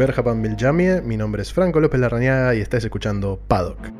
[0.00, 3.90] Berjapan Biljamie, mi nombre es Franco López Larrañaga y estás escuchando Paddock.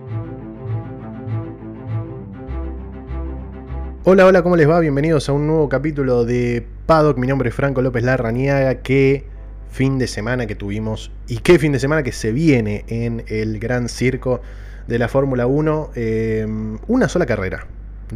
[4.04, 4.80] Hola, hola, ¿cómo les va?
[4.80, 7.18] Bienvenidos a un nuevo capítulo de Paddock.
[7.18, 8.76] Mi nombre es Franco López Larrañaga.
[8.76, 9.26] Qué
[9.68, 13.58] fin de semana que tuvimos y qué fin de semana que se viene en el
[13.58, 14.40] gran circo
[14.86, 15.90] de la Fórmula 1.
[15.96, 16.46] Eh,
[16.88, 17.66] una sola carrera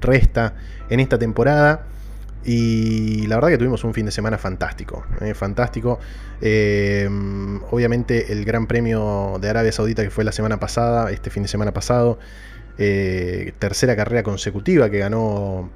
[0.00, 0.54] resta
[0.88, 1.84] en esta temporada.
[2.44, 5.04] Y la verdad que tuvimos un fin de semana fantástico.
[5.20, 5.98] Eh, fantástico.
[6.42, 7.08] Eh,
[7.70, 11.48] obviamente el Gran Premio de Arabia Saudita que fue la semana pasada, este fin de
[11.48, 12.18] semana pasado.
[12.76, 15.70] Eh, tercera carrera consecutiva que ganó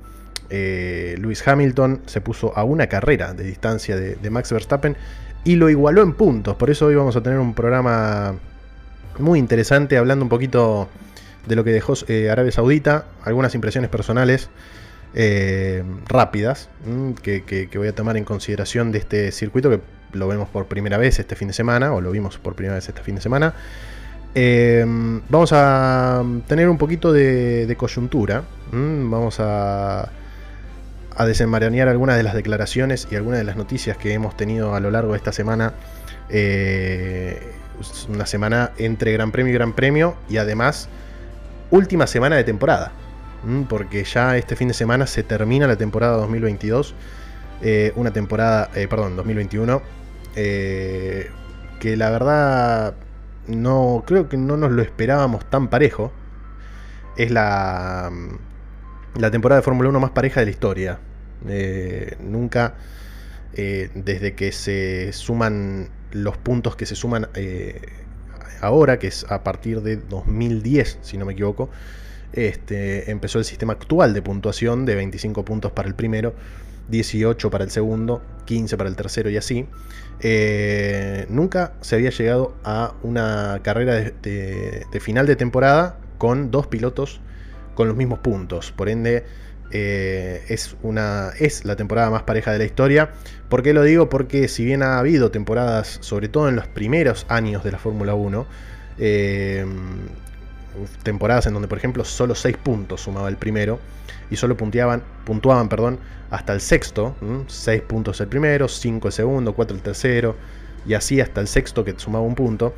[0.51, 2.03] Lewis Hamilton.
[2.07, 4.97] Se puso a una carrera de distancia de, Max Verstappen
[5.45, 6.57] y lo igualó en puntos.
[6.57, 8.35] Por eso hoy vamos a tener un programa
[9.19, 10.89] muy interesante hablando un poquito
[11.47, 11.95] de lo que dejó
[12.31, 14.51] Arabia Saudita, algunas impresiones personales.
[15.21, 19.81] Eh, rápidas mm, que, voy a tomar en consideración de este circuito que
[20.13, 22.89] lo vemos por primera vez este fin de semana, o lo vimos por primera vez
[22.89, 23.53] este fin de semana.
[24.37, 24.85] Eh,
[25.29, 30.09] vamos a tener un poquito de, coyuntura, mm, vamos a,
[31.17, 34.79] a desenmarañar algunas de las declaraciones y algunas de las noticias que hemos tenido a
[34.79, 35.73] lo largo de esta semana.
[36.31, 37.55] Eh,
[38.09, 40.89] una semana entre Gran Premio y Gran Premio y además
[41.73, 42.93] última semana de temporada.
[43.45, 46.95] Mm, porque ya este fin de semana se termina la temporada 2022,
[47.63, 49.83] eh, una temporada, eh, perdón, 2021,
[50.37, 51.31] eh,
[51.81, 52.95] que la verdad
[53.47, 56.13] no creo que no nos lo esperábamos tan parejo.
[57.17, 61.01] Es la, mm, la temporada de Fórmula 1 más pareja de la historia.
[62.21, 62.75] nunca,
[63.55, 67.29] desde que se suman los puntos que se suman
[68.61, 71.71] ahora, que es a partir de 2010, si no me equivoco,
[72.33, 76.35] este, empezó el sistema actual de puntuación de 25 puntos para el primero,
[76.89, 79.67] 18 para el segundo, 15 para el tercero y así.
[80.21, 87.21] Eh, nunca se había llegado a una carrera de, final de temporada con dos pilotos
[87.75, 88.73] con los mismos puntos.
[88.73, 89.25] Por ende,
[89.71, 93.11] eh, es, una, es la temporada más pareja de la historia.
[93.49, 94.09] ¿Por qué lo digo?
[94.09, 98.15] Porque si bien ha habido temporadas, sobre todo en los primeros años de la Fórmula
[98.15, 98.47] 1,
[101.03, 103.79] temporadas en donde, por ejemplo, solo 6 puntos sumaba el primero
[104.31, 105.99] y solo puntuaban, puntuaban perdón,
[106.31, 107.17] hasta el sexto,
[107.47, 110.37] 6 puntos el primero, 5 el segundo, 4 el tercero,
[110.87, 112.75] y así hasta el sexto que sumaba un punto.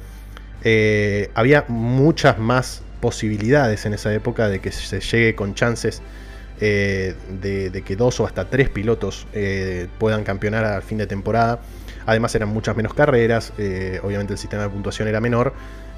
[0.63, 6.03] Eh, había muchas más posibilidades en esa época de que se llegue con chances
[6.61, 11.61] eh, de, que dos o hasta tres pilotos eh, puedan campeonar al fin de temporada.
[12.07, 13.53] Además eran muchas menos carreras,
[14.03, 15.53] obviamente el sistema de puntuación era menor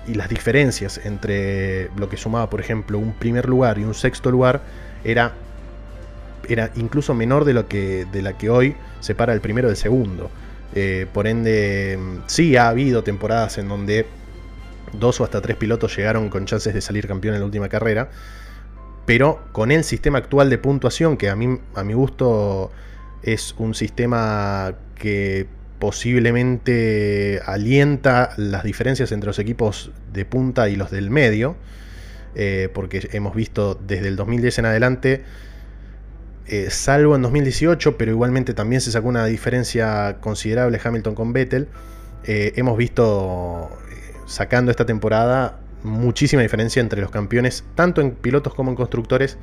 [0.07, 4.31] y las diferencias entre lo que sumaba, por ejemplo, un primer lugar y un sexto
[4.31, 4.63] lugar
[5.05, 5.33] era,
[6.49, 10.31] era incluso menor de, lo que, de la que hoy separa el primero del segundo.
[10.75, 14.07] Eh, por ende, sí ha habido temporadas en donde
[14.93, 18.11] dos o hasta tres pilotos llegaron con chances de salir campeón en la última carrera,
[19.07, 22.71] pero con el sistema actual de puntuación, que a, mí, a mi gusto
[23.23, 25.47] es un sistema que
[25.83, 31.57] posiblemente alienta las diferencias entre los equipos de punta y los del medio,
[32.37, 35.25] eh, porque hemos visto desde el 2010 en adelante,
[36.47, 41.67] eh, salvo en 2018, pero igualmente también se sacó una diferencia considerable Hamilton con Vettel,
[42.23, 43.69] eh, hemos visto
[44.27, 49.37] sacando esta temporada muchísima diferencia entre los campeones, tanto en pilotos como en constructores,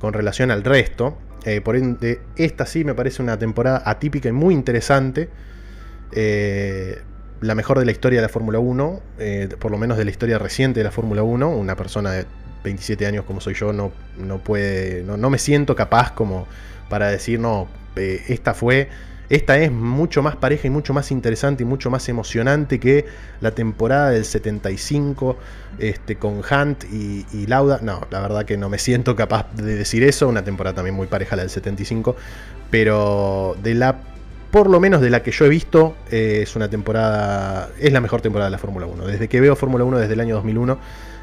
[0.00, 1.16] con relación al resto.
[1.62, 5.28] por ende, esta sí me parece una temporada atípica y muy interesante.
[6.12, 7.02] Eh,
[7.40, 10.10] la mejor de la historia de la Fórmula 1, eh, por lo menos de la
[10.10, 11.48] historia reciente de la Fórmula 1.
[11.48, 12.26] Una persona de
[12.64, 16.46] 27 años como soy yo no, no puede, no, me siento capaz como
[16.88, 18.88] para decir, no, eh, esta fue,
[19.28, 23.04] esta es mucho más pareja y mucho más interesante y mucho más emocionante que
[23.40, 25.36] la temporada del 75
[25.78, 27.78] este, con Hunt y, y Lauda.
[27.82, 31.06] No, la verdad que no me siento capaz de decir eso, una temporada también muy
[31.06, 32.16] pareja la del 75,
[32.70, 34.00] pero de la
[34.50, 38.00] por lo menos de la que yo he visto, eh, es una temporada, es la
[38.00, 39.06] mejor temporada de la Fórmula 1.
[39.06, 40.78] Desde que veo Fórmula 1 desde el año 2001,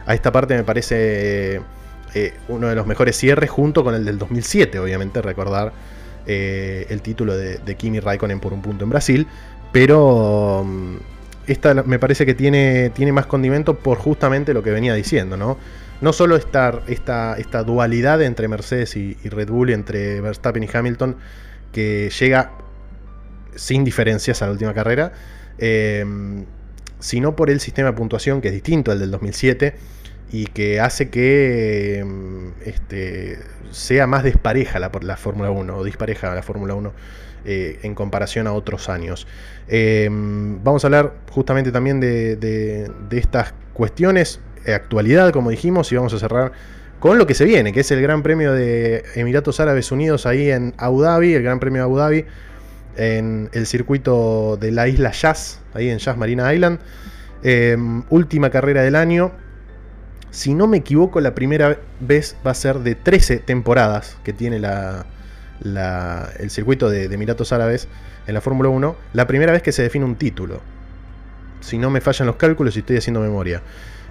[0.05, 1.61] a esta parte me parece
[2.13, 5.73] eh, uno de los mejores cierres, junto con el del 2007, obviamente, recordar
[6.27, 9.27] eh, el título de, Kimi Raikkonen por un punto en Brasil,
[9.71, 10.95] pero mm,
[11.47, 15.57] esta me parece que tiene, tiene más condimento por justamente lo que venía diciendo, ¿no?
[16.01, 20.69] No solo esta, esta, esta dualidad entre Mercedes y, y Red Bull, entre Verstappen y
[20.71, 21.15] Hamilton,
[21.71, 22.51] que llega
[23.55, 25.13] sin diferencias a la última carrera,
[25.57, 26.05] eh,
[26.99, 29.75] sino por el sistema de puntuación que es distinto al del 2007
[30.31, 33.39] y que hace que mm, este,
[33.71, 36.93] sea más despareja la, la Fórmula 1 o dispareja la Fórmula 1
[37.45, 39.27] eh, en comparación a otros años.
[39.67, 46.19] Eh, vamos a hablar justamente también de, estas cuestiones, actualidad, como dijimos, y vamos a
[46.19, 46.53] cerrar
[46.99, 50.49] con lo que se viene, que es el Gran Premio de Emiratos Árabes Unidos ahí
[50.49, 52.25] en Abu Dhabi, el Gran Premio de Abu Dhabi,
[52.95, 56.79] en el circuito de la isla Jazz, ahí en Jazz Marina Island.
[57.43, 57.77] Eh,
[58.09, 59.31] última carrera del año.
[60.31, 64.59] Si no me equivoco, la primera vez va a ser de 13 temporadas que tiene
[64.59, 65.05] la,
[65.61, 67.87] el circuito de, Emiratos Árabes
[68.27, 70.61] en la Fórmula 1, la primera vez que se define un título.
[71.61, 73.61] Si no me fallan los cálculos y estoy haciendo memoria.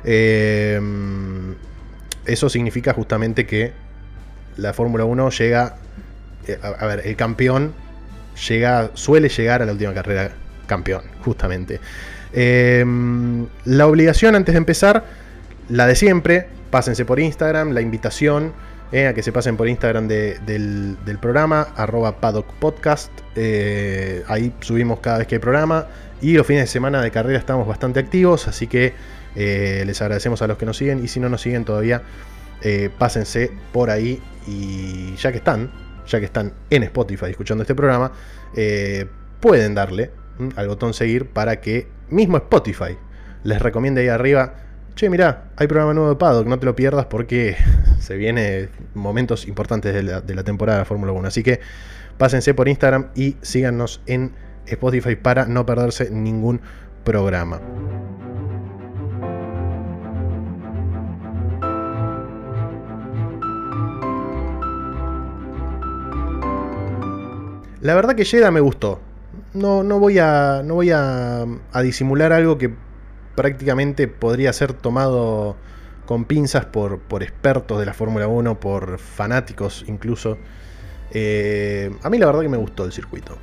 [0.04, 1.54] Em,
[2.26, 3.72] eso significa justamente que
[4.56, 5.76] la Fórmula 1 llega.
[6.46, 7.74] Eh, a, ver, el campeón
[8.48, 10.30] llega, suele llegar a la última carrera
[10.66, 11.80] campeón, justamente.
[12.32, 15.04] Em, la obligación antes de empezar,
[15.68, 18.52] la de siempre, pásense por Instagram, la invitación
[18.92, 23.10] eh, a que se pasen por Instagram del, programa, arroba paddock podcast.
[23.34, 25.86] Eh, ahí subimos cada vez que hay programa.
[26.20, 28.94] Y los fines de semana de carrera estamos bastante activos, así que
[29.34, 31.04] eh, les agradecemos a los que nos siguen.
[31.04, 32.02] Y si no nos siguen todavía,
[32.98, 34.22] pásense por ahí.
[34.46, 35.70] Y ya que están,
[36.06, 38.12] ya que están en Spotify escuchando este programa,
[39.40, 40.10] pueden darle
[40.56, 42.96] al botón seguir para que mismo Spotify
[43.42, 44.54] les recomiende ahí arriba
[44.94, 47.56] che, mirá, hay programa nuevo de Paddock, no te lo pierdas porque
[47.98, 51.28] se vienen momentos importantes de la, temporada de Fórmula 1.
[51.28, 51.60] Así que
[52.16, 54.32] pásense por Instagram y síganos en
[54.66, 56.60] Spotify para no perderse ningún
[57.04, 57.60] programa.
[67.84, 68.98] La verdad que Jeddah me gustó.
[69.52, 71.46] No, no voy, a, no voy a
[71.82, 72.72] disimular algo que
[73.34, 75.56] prácticamente podría ser tomado
[76.06, 80.38] con pinzas por, por expertos de la Fórmula 1, por fanáticos incluso.
[81.10, 83.36] Eh, a mí la verdad que me gustó el circuito.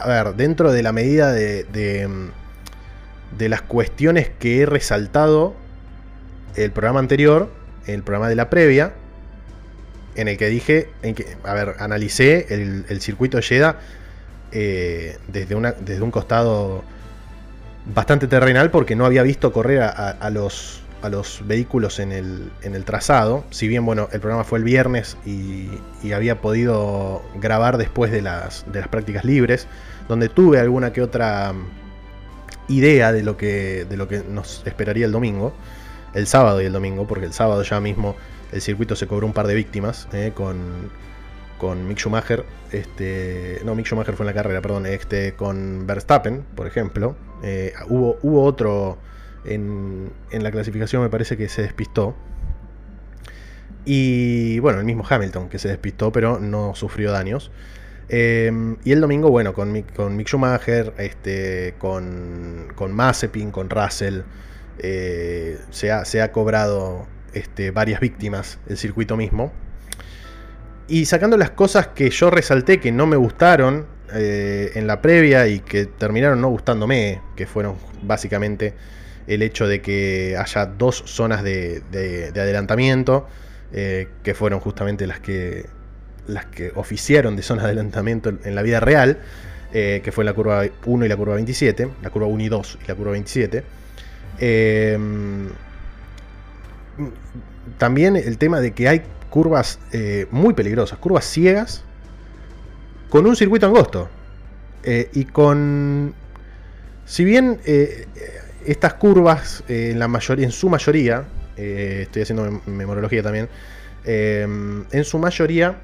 [0.00, 1.64] a ver, dentro de la medida de,
[3.36, 5.54] de, las cuestiones que he resaltado
[6.54, 7.50] el programa anterior,
[7.86, 8.92] el programa de la previa,
[10.14, 13.78] en el que dije, en que, a ver, analicé el, circuito de Jeddah
[14.52, 16.82] eh, desde, una, desde un costado
[17.94, 22.74] bastante terrenal porque no había visto correr a, los, a los vehículos en el, en
[22.74, 23.44] el, trazado.
[23.50, 25.68] Si bien, bueno, el programa fue el viernes y,
[26.12, 29.66] había podido grabar después de las, de las prácticas libres,
[30.08, 31.54] donde tuve alguna que otra
[32.68, 35.52] idea de lo que, de lo que nos esperaría el domingo,
[36.14, 38.16] el sábado y el domingo, porque el sábado ya mismo
[38.52, 40.90] el circuito se cobró un par de víctimas eh, con
[41.60, 46.42] con Mick Schumacher, este, no, Mick Schumacher fue en la carrera, perdón, este, con Verstappen,
[46.56, 47.16] por ejemplo.
[47.42, 48.96] Eh, hubo, hubo otro
[49.44, 52.16] en, en, la clasificación, me parece que se despistó.
[53.84, 57.50] Y bueno, el mismo Hamilton que se despistó, pero no sufrió daños.
[58.08, 63.68] Em, y el domingo, bueno, con Mick, con Mick Schumacher, este, con, con Mazepin, con
[63.68, 64.22] Russell,
[64.78, 69.52] eh, se, ha, se, ha, cobrado este, varias víctimas el circuito mismo.
[70.88, 75.46] Y sacando las cosas que yo resalté que no me gustaron eh, en la previa
[75.46, 78.74] y que terminaron no gustándome, que fueron básicamente
[79.28, 83.28] el hecho de que haya dos zonas de, adelantamiento,
[83.72, 85.66] eh, que fueron justamente las que,
[86.26, 89.18] las que oficiaron de zona de adelantamiento en la vida real,
[89.72, 92.78] eh, que fue la curva 1 y la curva 27, la curva 1 y 2
[92.84, 93.62] y la curva 27.
[97.78, 101.84] También el tema de que hay curvas eh, muy peligrosas, curvas ciegas,
[103.08, 104.08] con un circuito angosto.
[104.82, 106.14] Eh, y con.
[107.04, 108.06] Si bien eh,
[108.66, 111.24] estas curvas, en, la mayoría, en su mayoría,
[111.56, 113.48] estoy haciendo memorología también,
[114.04, 115.76] en su mayoría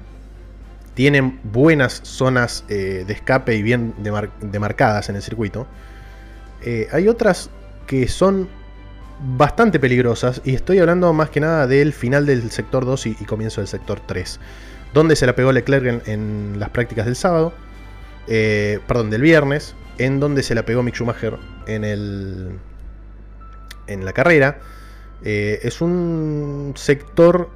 [0.95, 3.93] tienen buenas zonas de escape y bien
[4.41, 5.67] demarcadas en el circuito.
[6.91, 7.51] hay otras
[7.85, 8.49] que son
[9.19, 13.61] bastante peligrosas y estoy hablando más que nada del final del sector 2 y, comienzo
[13.61, 14.39] del sector 3,
[14.93, 17.53] donde se la pegó Leclerc en, las prácticas del sábado,
[18.27, 22.59] eh, perdón, del viernes, en donde se la pegó Mick Schumacher en, el,
[23.87, 24.59] en la carrera.
[25.23, 27.49] Eh, es un sector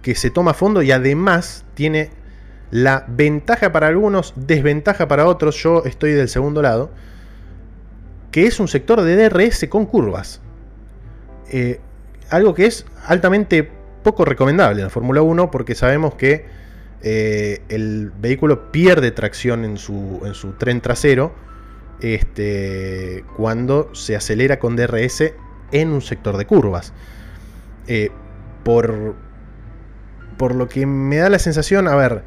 [0.00, 2.10] que se toma a fondo y además tiene
[2.70, 6.90] la ventaja para algunos, desventaja para otros, yo estoy del segundo lado,
[8.30, 10.40] que es un sector de DRS con curvas.
[11.52, 11.80] Eh,
[12.30, 13.70] algo que es altamente
[14.02, 16.46] poco recomendable en la Fórmula 1 porque sabemos que
[17.02, 21.34] eh, el vehículo pierde tracción en su, en su tren trasero
[22.00, 25.34] este, cuando se acelera con DRS
[25.72, 26.94] en un sector de curvas.
[27.86, 28.10] Eh,
[28.64, 29.14] por,
[30.38, 32.24] por lo que me da la sensación, a ver,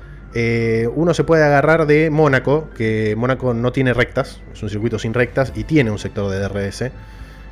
[0.94, 5.14] uno se puede agarrar de Mónaco, que Mónaco no tiene rectas, es un circuito sin
[5.14, 6.92] rectas y tiene un sector de DRS.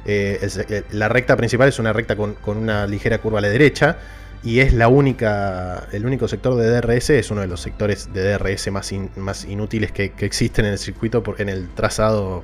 [0.06, 3.98] Eh, eh, la recta principal es una recta con, una ligera curva a la derecha
[4.44, 8.34] y es la única, el único sector de DRS, es uno de los sectores de
[8.34, 12.44] DRS más, más inútiles que, existen en el circuito, porque en el trazado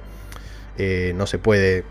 [1.14, 1.84] no se puede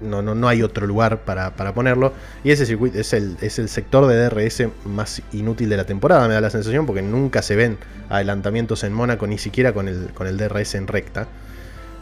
[0.00, 2.12] no, no, no hay otro lugar para, ponerlo.
[2.44, 6.26] Y ese circuito es el, es el sector de DRS más inútil de la temporada,
[6.28, 10.10] me da la sensación, porque nunca se ven adelantamientos en Mónaco, ni siquiera con el,
[10.14, 11.28] con el DRS en recta.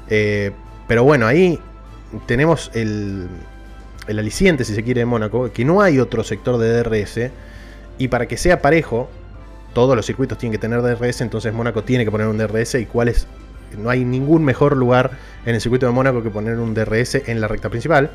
[0.08, 0.52] Eh,
[0.86, 1.58] pero bueno, ahí
[2.26, 3.28] tenemos el,
[4.06, 7.30] el aliciente, si se quiere, de Mónaco, que no hay otro sector de DRS.
[7.98, 9.08] Y para que sea parejo,
[9.74, 12.76] todos los circuitos tienen que tener DRS, entonces Mónaco tiene que poner un DRS.
[12.76, 13.26] ¿Y cuál es
[13.76, 15.10] no hay ningún mejor lugar
[15.44, 18.10] en el circuito de Mónaco que poner un DRS en la recta principal.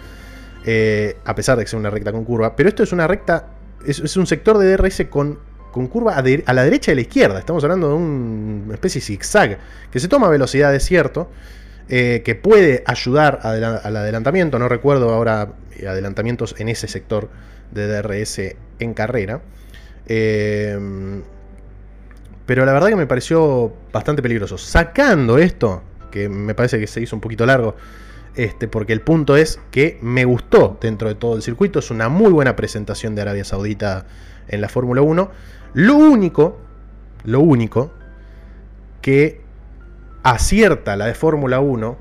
[0.66, 2.56] Eh, a pesar de que sea una recta con curva.
[2.56, 3.48] Pero esto es una recta,
[3.86, 5.40] es, un sector de DRS con,
[5.72, 7.40] con curva a, la derecha y a la izquierda.
[7.40, 9.58] Estamos hablando de una especie de zigzag
[9.92, 11.30] que se toma velocidad de cierto.
[11.90, 14.58] Eh, que puede ayudar al adelantamiento.
[14.58, 17.30] No recuerdo ahora eh, adelantamientos en ese sector
[17.72, 19.42] de DRS en carrera.
[22.46, 24.58] Pero la verdad que me pareció bastante peligroso.
[24.58, 27.76] Sacando esto, que me parece que se hizo un poquito largo,
[28.36, 31.80] este, porque el punto es que me gustó dentro de todo el circuito.
[31.80, 34.06] Es una muy buena presentación de Arabia Saudita
[34.48, 35.32] en la Fórmula 1.
[35.74, 36.60] Lo único,
[37.24, 37.92] lo único
[39.02, 39.42] que
[40.24, 41.98] acierta la de Fórmula 1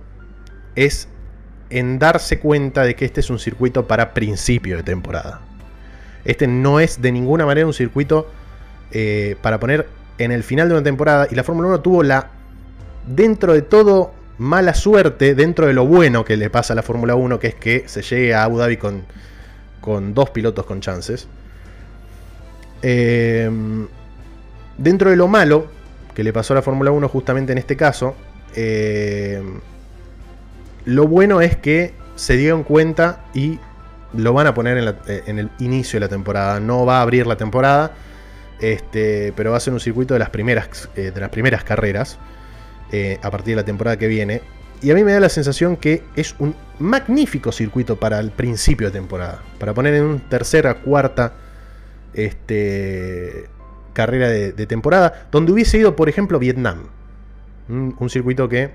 [0.77, 1.09] es
[1.71, 5.41] en darse cuenta de que este es un circuito para principio de temporada.
[6.25, 8.31] Este no es de ninguna manera un circuito
[8.93, 9.89] eh, para poner
[10.19, 12.31] en el final de una temporada y la Fórmula 1 tuvo la,
[13.07, 17.15] dentro de todo, mala suerte, dentro de lo bueno que le pasa a la Fórmula
[17.15, 19.03] 1, que es que se llegue a Abu Dhabi con,
[19.81, 21.27] con dos pilotos con chances.
[22.83, 23.87] Em,
[24.77, 25.67] dentro de lo malo
[26.15, 28.15] que le pasó a la Fórmula 1 justamente en este caso,
[28.55, 29.61] em,
[30.85, 33.59] lo bueno es que se dieron cuenta y
[34.15, 34.95] lo van a poner en,
[35.27, 36.61] en, el inicio de la temporada.
[36.61, 37.93] No va a abrir la temporada.
[38.63, 42.19] Este, pero va a ser un circuito de las primeras, eh, de las primeras carreras
[42.93, 44.41] eh, a partir de la temporada que viene.
[44.81, 48.87] Y a mí me da la sensación que es un magnífico circuito para el principio
[48.87, 49.43] de temporada.
[49.59, 51.33] Para poner en un tercera, cuarta
[52.15, 53.49] este,
[53.93, 55.29] carrera de, temporada.
[55.31, 56.89] Donde hubiese ido, por ejemplo, Vietnam.
[57.69, 58.73] Un, circuito que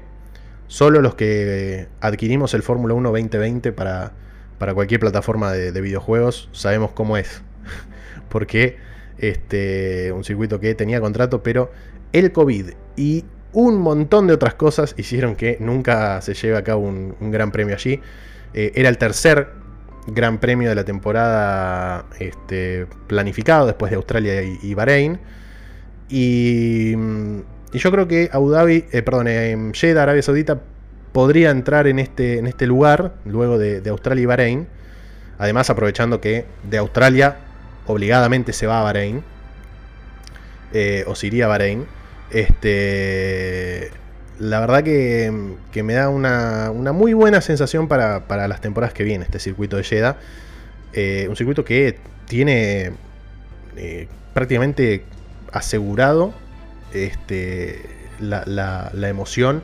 [0.68, 4.14] solo los que adquirimos el Fórmula 1 2020 para,
[4.58, 7.42] para cualquier plataforma de, de videojuegos sabemos cómo es.
[8.30, 8.78] Porque
[9.18, 11.72] este, un circuito que tenía contrato, pero
[12.14, 16.82] el COVID y un montón de otras cosas hicieron que nunca se lleve a cabo
[16.82, 18.02] un, gran premio allí.
[18.54, 19.50] Eh, era el tercer
[20.08, 25.20] gran premio de la temporada este, planificado después de Australia y, Bahrein.
[26.10, 26.96] Y,
[27.74, 30.62] yo creo que Abu Dhabi, eh, perdón, en Jeddah, Arabia Saudita,
[31.12, 34.68] podría entrar en este, en este lugar luego de, de Australia y Bahrein.
[35.38, 37.38] Además, aprovechando que de Australia
[37.86, 39.24] obligadamente se va a Bahrein.
[40.74, 41.86] Eh, o se iría a Bahrein.
[42.32, 43.90] Este,
[44.40, 45.32] la verdad que,
[45.84, 50.18] me da una, muy buena sensación para, las temporadas que vienen, este circuito de Jeddah.
[50.94, 52.92] Eh, un circuito que tiene
[53.76, 55.04] eh, prácticamente
[55.52, 56.34] asegurado
[56.94, 57.82] este,
[58.20, 59.64] la, la, emoción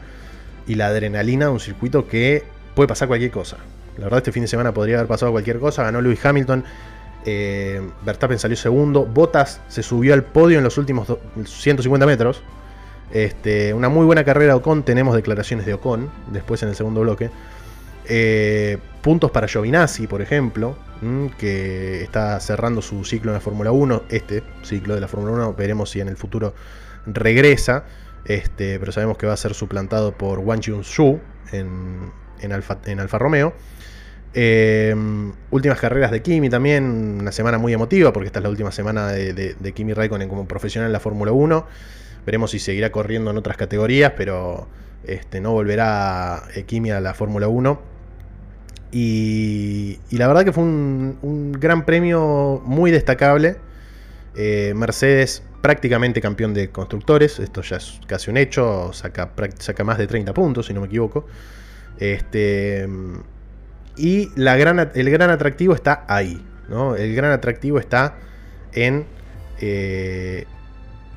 [0.67, 2.43] y la adrenalina de un circuito que
[2.75, 3.57] puede pasar cualquier cosa.
[3.97, 5.83] La verdad este fin de semana podría haber pasado cualquier cosa.
[5.83, 6.63] Ganó Lewis Hamilton
[7.25, 9.05] eh, Verstappen salió segundo.
[9.05, 11.07] Bottas se subió al podio en los últimos
[11.45, 12.41] 150 metros.
[13.13, 14.83] Este, una muy buena carrera de Ocon.
[14.83, 17.29] Tenemos declaraciones de Ocon después en el segundo bloque.
[18.09, 20.75] Eh, puntos para Giovinazzi, por ejemplo,
[21.37, 24.03] que está cerrando su ciclo en la Fórmula 1.
[24.09, 26.53] Este ciclo de la Fórmula 1, veremos si en el futuro
[27.05, 27.85] regresa.
[28.25, 31.19] Este, pero sabemos que va a ser suplantado por Wang Yun-Su
[31.51, 33.53] en, en, Alfa, en Alfa Romeo.
[34.35, 38.71] Em, últimas carreras de Kimi también, una semana muy emotiva porque esta es la última
[38.71, 41.67] semana de, Kimi Raikkonen como profesional en la Fórmula 1.
[42.25, 44.67] Veremos si seguirá corriendo en otras categorías, pero
[45.03, 47.81] este, no volverá eh, Kimi a la Fórmula 1.
[48.91, 53.57] Y, la verdad que fue un, gran premio muy destacable.
[54.35, 59.31] Eh, Mercedes prácticamente campeón de constructores, esto ya es casi un hecho, saca,
[59.85, 61.25] más de 30 puntos si no me equivoco.
[61.99, 62.87] Este,
[63.95, 66.43] y el gran atractivo está ahí.
[66.69, 66.95] ¿no?
[66.95, 68.17] El gran atractivo está
[68.73, 69.05] en
[69.59, 70.45] eh,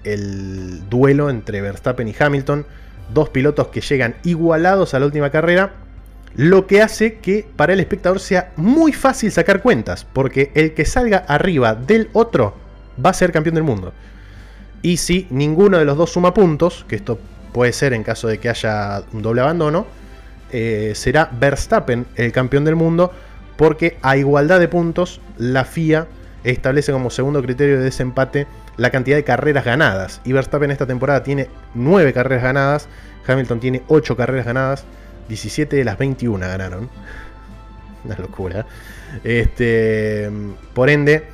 [0.07, 2.65] el duelo entre Verstappen y Hamilton.
[3.13, 5.73] Dos pilotos que llegan igualados a la última carrera.
[6.35, 10.85] lo que hace que para el espectador sea muy fácil sacar cuentas, porque el que
[10.85, 12.55] salga arriba del otro
[13.03, 13.95] va a ser campeón del mundo.
[14.83, 17.19] Y si ninguno de los dos suma puntos, que esto
[17.53, 19.87] puede ser en caso de que haya un doble abandono,
[20.53, 23.13] eh, será Verstappen el campeón del mundo,
[23.57, 26.07] porque a igualdad de puntos la FIA
[26.45, 28.47] establece como segundo criterio de desempate
[28.77, 30.21] la cantidad de carreras ganadas.
[30.25, 32.89] Y Verstappen esta temporada tiene 9 carreras ganadas,
[33.27, 34.85] Hamilton tiene 8 carreras ganadas,
[35.29, 36.91] 17 de las 21 ganaron.
[38.05, 38.67] Una locura.
[39.25, 40.31] Este,
[40.75, 41.25] por ende,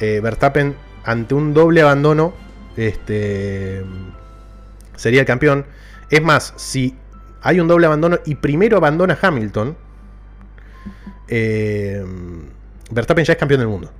[0.00, 0.74] eh, Verstappen
[1.04, 2.32] ante un doble abandono
[2.76, 3.84] este,
[4.96, 5.66] sería el campeón.
[6.10, 6.96] Es más, si
[7.42, 9.76] hay un doble abandono y primero abandona Hamilton,
[11.28, 12.04] eh,
[12.90, 13.90] Verstappen ya es campeón del mundo.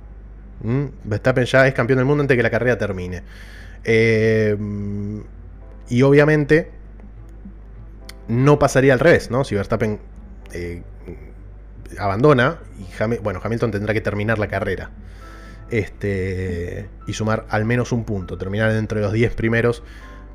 [0.63, 0.85] ¿Mm?
[1.03, 3.23] Verstappen ya es campeón del mundo antes de que la carrera termine.
[3.83, 4.57] Eh,
[5.89, 6.71] y obviamente
[8.27, 9.43] no pasaría al revés, ¿no?
[9.43, 9.99] Si Verstappen
[10.53, 10.81] eh,
[11.99, 14.91] abandona, y bueno, Hamilton tendrá que terminar la carrera.
[15.69, 19.83] Este, y sumar al menos un punto, terminar dentro de los 10 primeros.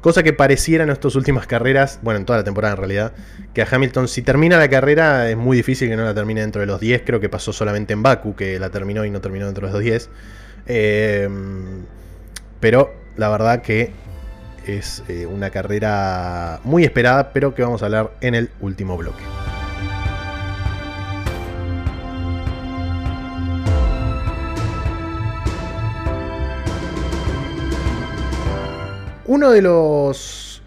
[0.00, 3.12] Cosa que pareciera en estas últimas carreras, bueno, en toda la temporada en realidad,
[3.52, 6.60] que a Hamilton si termina la carrera es muy difícil que no la termine dentro
[6.60, 7.02] de los 10.
[7.04, 9.82] Creo que pasó solamente en Baku, que la terminó y no terminó dentro de los
[9.82, 10.10] 10.
[10.66, 11.28] Eh,
[12.60, 13.92] pero la verdad que
[14.66, 19.22] es eh, una carrera muy esperada, pero que vamos a hablar en el último bloque.
[29.28, 30.62] Uno de los,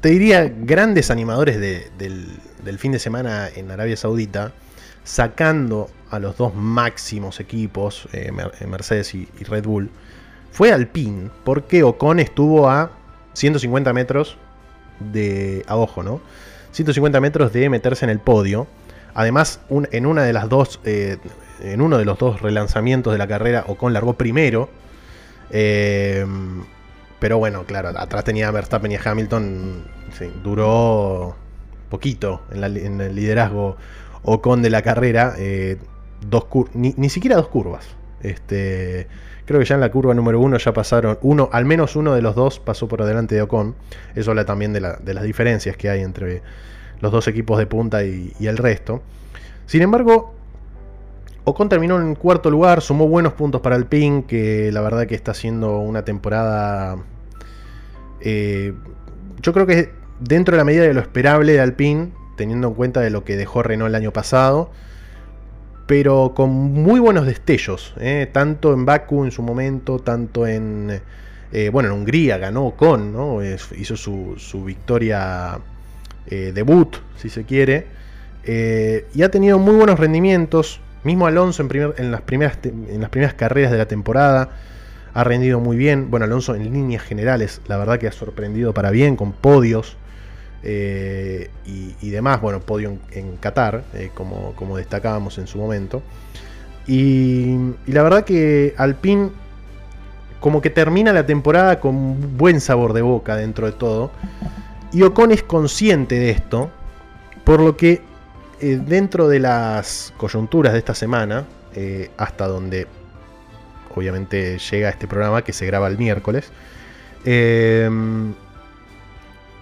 [0.00, 4.50] te diría, grandes animadores del, fin de semana en Arabia Saudita,
[5.04, 8.32] sacando a los dos máximos equipos, eh,
[8.66, 9.88] Mercedes y, Red Bull,
[10.50, 12.90] fue Alpine, porque Ocon estuvo a
[13.34, 14.36] 150 metros
[14.98, 15.64] de.
[15.68, 16.20] a ojo, ¿no?
[16.72, 18.66] 150 metros de meterse en el podio.
[19.14, 20.80] Además, en una de las dos.
[20.84, 21.18] Eh,
[21.60, 24.70] en uno de los dos relanzamientos de la carrera, Ocon largó primero.
[25.50, 26.26] Eh,
[27.20, 29.84] pero bueno, claro, atrás tenía a Verstappen y a Hamilton.
[30.42, 31.36] duró
[31.88, 33.76] poquito en, el liderazgo
[34.22, 35.34] Ocon de la carrera.
[35.38, 35.76] Eh,
[36.26, 37.86] dos ni, ni, siquiera dos curvas.
[38.22, 39.06] Este,
[39.44, 41.18] creo que ya en la curva número uno ya pasaron.
[41.20, 43.76] Uno, al menos uno de los dos pasó por delante de Ocon.
[44.14, 46.42] Eso habla también de, las diferencias que hay entre
[47.00, 49.02] los dos equipos de punta y el resto.
[49.66, 50.34] Sin embargo,
[51.44, 55.14] Ocon terminó en cuarto lugar, sumó buenos puntos para el PIN, que la verdad que
[55.14, 56.98] está haciendo una temporada...
[58.20, 58.74] Eh,
[59.40, 63.00] yo creo que dentro de la medida de lo esperable de Alpine, teniendo en cuenta
[63.00, 64.70] de lo que dejó Renault el año pasado,
[65.86, 71.00] pero con muy buenos destellos, eh, tanto en Baku en su momento, tanto en...
[71.52, 73.42] Eh, bueno, en Hungría ganó Ocon, ¿no?
[73.42, 75.58] hizo su, su victoria
[76.28, 77.88] debut, si se quiere,
[78.46, 84.50] y ha tenido muy buenos rendimientos, Mismo Alonso en, las primeras, carreras de la temporada
[85.14, 86.10] ha rendido muy bien.
[86.10, 89.96] Bueno, Alonso en líneas generales, la verdad que ha sorprendido para bien con podios
[90.62, 92.42] eh, y, demás.
[92.42, 96.02] Bueno, podio en, Qatar, eh, como, como, destacábamos en su momento.
[96.86, 99.30] Y, la verdad que Alpine
[100.40, 104.10] como que termina la temporada con buen sabor de boca dentro de todo.
[104.92, 106.70] Y Ocon es consciente de esto,
[107.44, 108.02] por lo que
[108.60, 112.86] eh, dentro de las coyunturas de esta semana, eh, hasta donde
[113.94, 116.50] obviamente llega este programa que se graba el miércoles,
[117.24, 118.34] em,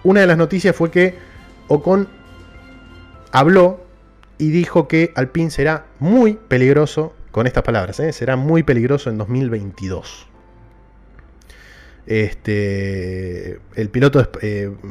[0.03, 1.15] una de las noticias fue que
[1.67, 2.07] Ocon
[3.31, 3.85] habló
[4.37, 9.17] y dijo que Alpine será muy peligroso, con estas palabras, eh, será muy peligroso en
[9.17, 10.27] 2022.
[12.05, 14.27] Este, el piloto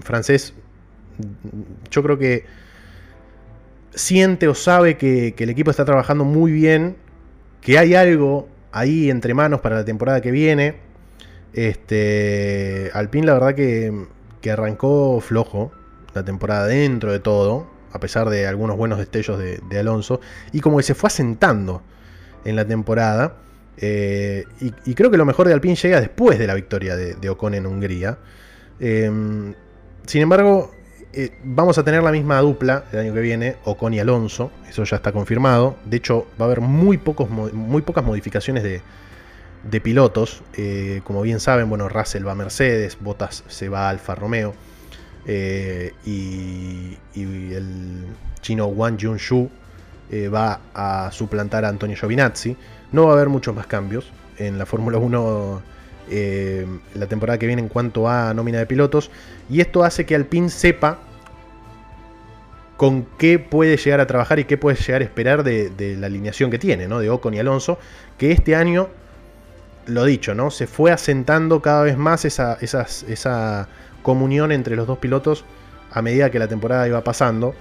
[0.03, 0.55] francés,
[1.91, 2.45] yo creo que
[3.95, 6.97] siente o sabe que, el equipo está trabajando muy bien,
[7.61, 10.77] que hay algo ahí entre manos para la temporada que viene.
[11.53, 14.07] Este, Alpine la verdad que,
[14.51, 15.73] arrancó flojo
[16.15, 20.21] la temporada dentro de todo, a pesar de algunos buenos destellos de, Alonso,
[20.53, 21.83] y como que se fue asentando
[22.47, 23.37] en la temporada.
[23.77, 27.55] Eh, y, creo que lo mejor de Alpine llega después de la victoria de, Ocon
[27.55, 28.19] en Hungría.
[28.81, 29.55] Em,
[30.07, 30.71] sin embargo,
[31.21, 34.85] eh, vamos a tener la misma dupla el año que viene, Ocon y Alonso, eso
[34.85, 35.75] ya está confirmado.
[35.85, 40.45] De hecho, va a haber muy, pocos, muy pocas modificaciones de, pilotos.
[40.57, 44.55] Eh, como bien saben, bueno, Russell va a Mercedes, Bottas se va a Alfa Romeo.
[45.27, 48.07] Eh, y, el
[48.41, 49.51] chino Wang Junshu
[50.33, 52.57] va a suplantar a Antonio Giovinazzi.
[52.93, 55.63] No va a haber muchos más cambios en la Fórmula 1
[56.11, 59.11] eh, la temporada que viene en cuanto a nómina de pilotos.
[59.51, 60.99] Y esto hace que Alpine sepa
[62.79, 66.49] con qué puede llegar a trabajar y qué puede llegar a esperar de, la alineación
[66.49, 67.01] que tiene, ¿no?
[67.01, 67.77] De Ocon y Alonso,
[68.17, 68.89] que este año,
[69.87, 70.53] lo dicho, ¿no?
[70.53, 73.69] Se fue asentando cada vez más esa,
[74.03, 75.45] comunión entre los dos pilotos
[75.91, 77.53] a medida que la temporada iba pasando.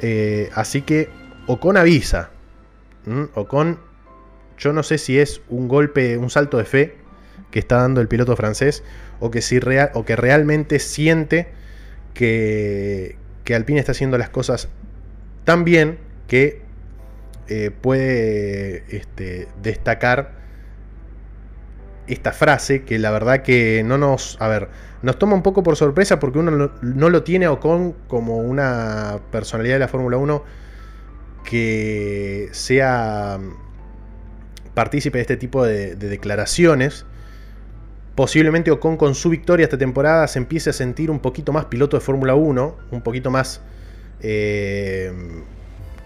[0.00, 1.08] Eh, así que
[1.46, 2.28] Ocon avisa.
[3.32, 3.78] Ocon,
[4.58, 6.96] yo no sé si es un golpe, un salto de fe
[7.50, 8.84] que está dando el piloto francés
[9.18, 11.48] o que, si real, o que realmente siente
[12.12, 14.68] que, que Alpine está haciendo las cosas
[15.44, 16.62] tan bien que
[17.48, 20.32] eh, puede este, destacar
[22.06, 24.68] esta frase que la verdad que no nos, a ver,
[25.02, 29.20] nos toma un poco por sorpresa porque uno no, lo tiene a Ocon como una
[29.30, 30.42] personalidad de la Fórmula 1
[31.44, 33.38] que sea
[34.74, 37.06] partícipe de este tipo de declaraciones.
[38.14, 41.96] Posiblemente Ocon con su victoria esta temporada se empiece a sentir un poquito más piloto
[41.96, 43.60] de Fórmula 1, un poquito más...
[44.20, 45.12] Eh,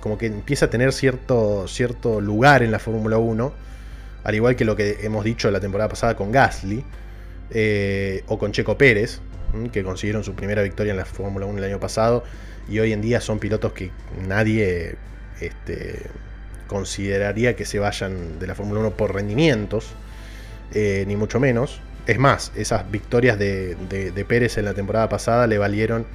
[0.07, 3.53] como que empieza a tener cierto, cierto lugar en la Fórmula 1,
[4.23, 6.85] al igual que lo que hemos dicho la temporada pasada con Gasly
[7.51, 9.21] eh, o con Checo Pérez,
[9.73, 12.23] que consiguieron su primera victoria en la Fórmula 1 el año pasado
[12.69, 13.90] y hoy en día son pilotos que
[14.29, 14.95] nadie
[15.40, 16.03] este,
[16.69, 19.88] consideraría que se vayan de la Fórmula 1 por rendimientos,
[20.73, 21.81] eh, ni mucho menos.
[22.07, 26.07] Es más, esas victorias de, Pérez en la temporada pasada le valieron,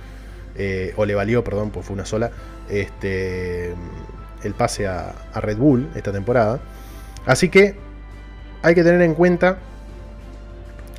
[0.55, 2.31] eh, o le valió, perdón, pues fue una sola,
[2.69, 3.73] este,
[4.43, 6.59] el pase a, Red Bull esta temporada.
[7.25, 7.75] Así que
[8.61, 9.57] hay que tener en cuenta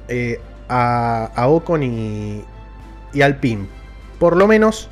[0.09, 2.45] eh, a, Ocon y,
[3.15, 3.67] y Alpine.
[4.19, 4.91] Por lo menos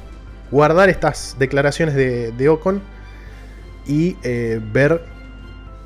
[0.50, 2.82] guardar estas declaraciones de, Ocon
[3.86, 5.04] y eh, ver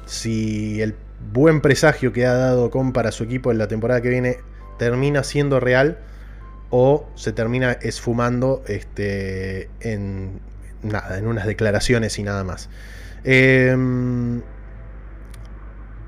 [0.06, 0.94] si el
[1.32, 4.38] buen presagio que ha dado Con para su equipo en la temporada que viene
[4.78, 5.98] termina siendo real
[6.70, 10.40] o se termina esfumando este, en
[10.82, 12.68] nada, en unas declaraciones y nada más.
[13.22, 14.42] Em,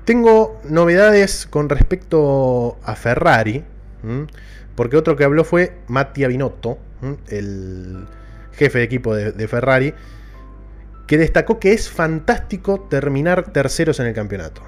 [0.03, 3.63] tengo novedades con respecto a Ferrari,
[4.75, 6.77] porque otro que habló fue Mattia Binotto,
[7.29, 8.05] el
[8.53, 9.93] jefe de equipo de Ferrari,
[11.07, 14.61] que destacó que es fantástico terminar terceros en el campeonato.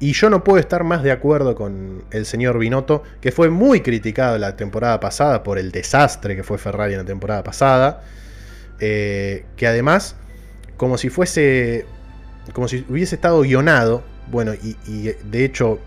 [0.00, 3.82] Y yo no puedo estar más de acuerdo con el señor Binotto, que fue muy
[3.82, 8.02] criticado la temporada pasada por el desastre que fue Ferrari en la temporada pasada.
[8.80, 10.16] Eh, que además,
[10.76, 11.86] como si fuese.
[12.52, 14.02] como si hubiese estado guionado.
[14.30, 15.78] Bueno, y, de hecho,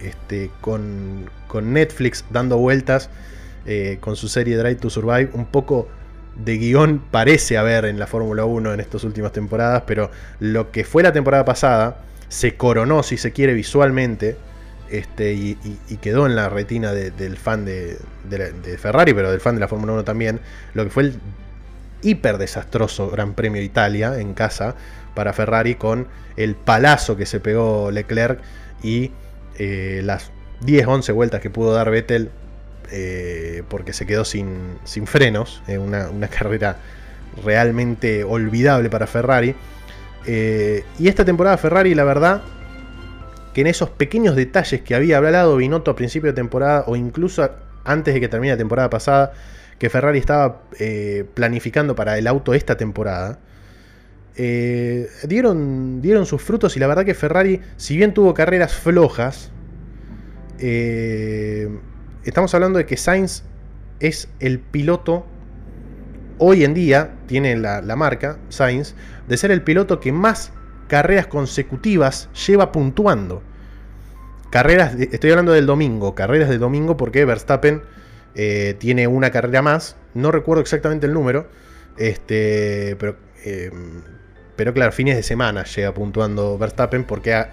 [0.00, 1.28] este, con,
[1.62, 3.10] Netflix dando vueltas
[3.64, 5.88] eh, con su serie Drive to Survive, un poco
[6.36, 10.84] de guion parece haber en la Fórmula 1 en estas últimas temporadas, pero lo que
[10.84, 11.98] fue la temporada pasada
[12.34, 14.36] se coronó, si se quiere, visualmente.
[14.90, 15.56] Este, y,
[16.02, 17.96] quedó en la retina del fan de,
[18.78, 20.40] Ferrari, pero del fan de la Fórmula 1 también,
[20.74, 21.14] lo que fue el
[22.02, 24.74] hiper desastroso Gran Premio de Italia en casa
[25.14, 28.40] para Ferrari con el palazo que se pegó Leclerc
[28.82, 29.12] y
[29.58, 30.30] eh, las
[30.66, 32.30] 10-11 vueltas que pudo dar Vettel
[32.90, 36.76] eh, porque se quedó sin, frenos, una, una carrera
[37.42, 39.54] realmente olvidable para Ferrari.
[40.26, 42.42] Eh, y esta temporada Ferrari, la verdad,
[43.52, 47.48] que en esos pequeños detalles que había hablado Binotto a principio de temporada o incluso
[47.84, 49.32] antes de que termine la temporada pasada,
[49.78, 53.38] que Ferrari estaba eh, planificando para el auto esta temporada,
[54.36, 59.50] eh, dieron, dieron sus frutos y la verdad que Ferrari, si bien tuvo carreras flojas,
[62.24, 63.42] estamos hablando de que Sainz
[64.00, 65.26] es el piloto
[66.38, 68.94] hoy en día tiene la, marca, Sainz,
[69.28, 70.52] de ser el piloto que más
[70.88, 73.42] carreras consecutivas lleva puntuando.
[74.50, 77.82] Carreras, estoy hablando del domingo, carreras de domingo porque Verstappen
[78.34, 81.48] eh, tiene una carrera más, no recuerdo exactamente el número,
[81.96, 84.02] este, pero, em,
[84.56, 87.46] claro, fines de semana llega puntuando Verstappen porque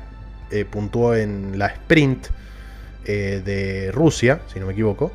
[0.51, 2.27] eh, puntuó en la sprint
[3.05, 5.11] eh, de Rusia, si no me equivoco.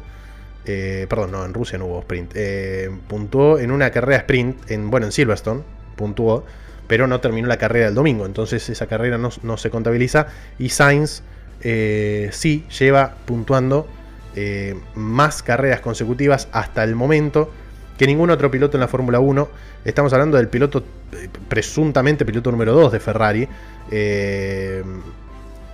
[0.67, 2.33] Eh, perdón, no, en Rusia no hubo sprint.
[2.35, 5.63] Eh, puntuó en una carrera sprint, en, bueno, en Silverstone,
[5.95, 6.45] puntuó,
[6.89, 8.27] pero no terminó la carrera el domingo.
[8.27, 10.27] Entonces esa carrera no, se contabiliza.
[10.59, 11.23] Y Sainz
[11.63, 13.89] eh, sí lleva puntuando
[14.95, 17.51] más carreras consecutivas hasta el momento
[17.97, 19.49] que ningún otro piloto en la Fórmula 1.
[19.87, 20.85] Estamos hablando del piloto,
[21.49, 23.49] presuntamente piloto número 2 de Ferrari.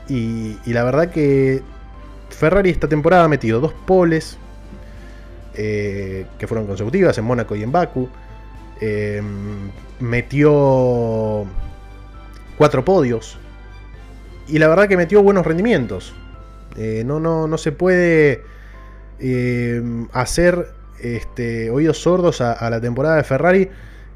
[0.08, 1.60] y, y la verdad que
[2.30, 4.38] Ferrari esta temporada ha metido dos poles,
[5.54, 8.08] eh, que fueron consecutivas en Mónaco y en Baku.
[8.80, 11.46] Em, metió
[12.56, 13.38] cuatro podios.
[14.48, 16.14] Y la verdad que metió buenos rendimientos.
[16.76, 18.42] Eh, no, no, no se puede
[19.20, 20.68] em, hacer
[21.02, 23.70] este, oídos sordos a, la temporada de Ferrari,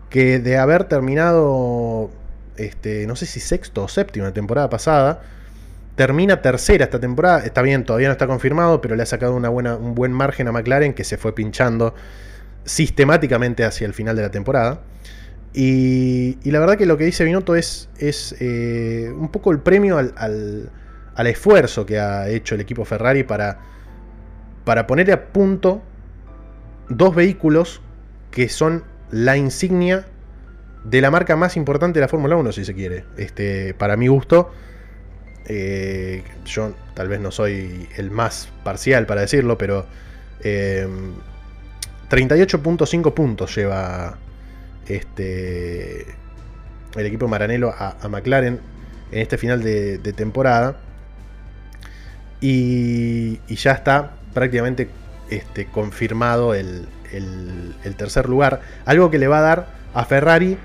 [0.08, 2.10] que de haber terminado,
[2.56, 5.22] este, no sé si sexto o séptimo la temporada pasada,
[5.96, 7.40] termina tercera esta temporada.
[7.40, 10.46] Está bien, todavía no está confirmado, pero le ha sacado una buena, un buen margen
[10.46, 11.94] a McLaren que se fue pinchando
[12.64, 14.82] sistemáticamente hacia el final de la temporada.
[15.52, 19.96] Y, la verdad que lo que dice Binotto es, es eh, un poco el premio
[19.96, 20.12] al,
[21.14, 23.58] al, esfuerzo que ha hecho el equipo Ferrari para,
[24.64, 25.80] para poner a punto
[26.90, 27.80] dos vehículos
[28.30, 30.04] que son la insignia
[30.84, 33.04] de la marca más importante de la Fórmula 1, si se quiere.
[33.16, 34.50] Este, para mi gusto,
[35.48, 39.86] eh, yo tal vez no soy el más parcial para decirlo, pero
[40.42, 44.18] 38.5 eh, puntos lleva
[44.88, 46.06] este,
[46.96, 48.58] el equipo Maranello a, McLaren
[49.12, 50.78] en este final de, temporada.
[52.40, 54.88] Y, ya está prácticamente
[55.30, 56.88] este, confirmado el,
[57.96, 58.60] tercer lugar.
[58.84, 60.58] Algo que le va a dar a Ferrari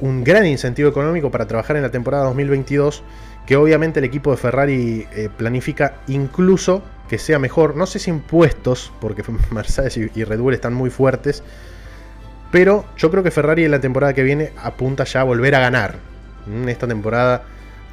[0.00, 3.02] un gran incentivo económico para trabajar en la temporada 2022.
[3.46, 7.76] Que obviamente el equipo de Ferrari eh, planifica incluso que sea mejor.
[7.76, 11.42] No sé si impuestos, porque Mercedes y Red Bull están muy fuertes
[12.54, 15.58] pero yo creo que Ferrari en la temporada que viene apunta ya a volver a
[15.58, 15.96] ganar.
[16.46, 17.42] En esta temporada,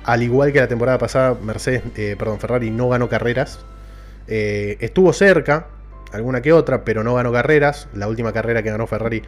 [0.04, 3.66] al igual que la temporada pasada, Mercedes, eh, perdón, Ferrari no ganó carreras.
[4.28, 5.66] Eh, estuvo cerca,
[6.14, 7.88] alguna que otra, pero no ganó carreras.
[7.96, 9.24] La última carrera que ganó Ferrari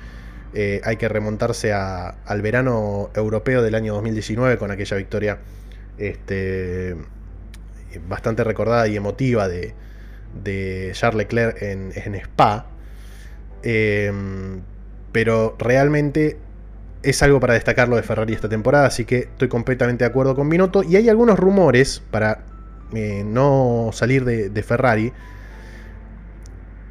[0.53, 5.39] eh, hay que remontarse al verano europeo del año 2019 con aquella victoria
[5.97, 6.95] este,
[8.07, 9.73] bastante recordada y emotiva de,
[10.93, 12.67] Charles Leclerc en, Spa.
[15.11, 16.37] Pero realmente
[17.03, 20.49] es algo para destacarlo de Ferrari esta temporada, así que estoy completamente de acuerdo con
[20.49, 20.83] Binotto.
[20.83, 22.45] Y hay algunos rumores, para
[22.93, 25.11] eh, no salir de, Ferrari,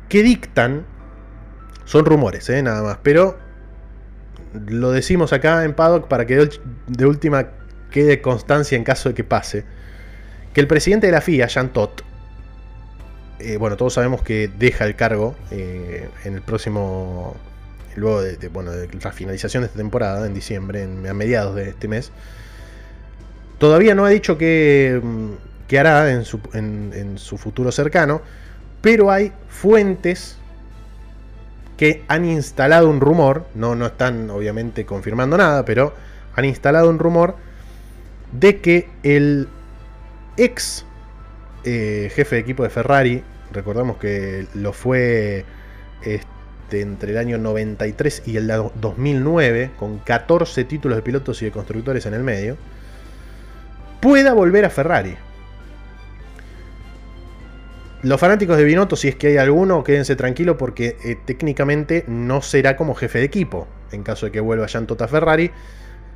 [0.08, 0.84] que dictan,
[1.84, 3.38] son rumores, eh, nada más, pero
[4.68, 6.48] lo decimos acá en Paddock para que
[6.86, 7.48] de última
[7.90, 9.64] quede constancia en caso de que pase,
[10.52, 12.02] que el presidente de la FIA, Jean Todt,
[13.38, 17.36] eh, bueno, todos sabemos que deja el cargo en el próximo
[17.96, 21.88] luego de, bueno, de la finalización de esta temporada, en diciembre, a mediados de este
[21.88, 22.10] mes,
[23.58, 28.20] todavía no ha dicho qué, mm, hará en su, en, su futuro cercano,
[28.82, 30.36] pero hay fuentes
[31.82, 35.92] que han instalado un rumor, no, no están obviamente confirmando nada, pero
[36.36, 37.34] han instalado un rumor
[38.30, 39.48] de que el
[40.36, 40.86] ex
[41.64, 45.44] eh, jefe de equipo de Ferrari, recordamos que lo fue
[46.04, 48.46] este, entre el año 93 y el
[48.80, 52.56] 2009, con 14 títulos de pilotos y de constructores en el medio,
[53.98, 55.16] pueda volver a Ferrari.
[58.02, 62.42] Los fanáticos de Binotto, si es que hay alguno, quédense tranquilos porque eh, técnicamente no
[62.42, 65.50] será como jefe de equipo en caso de que vuelva Jean Tota Ferrari,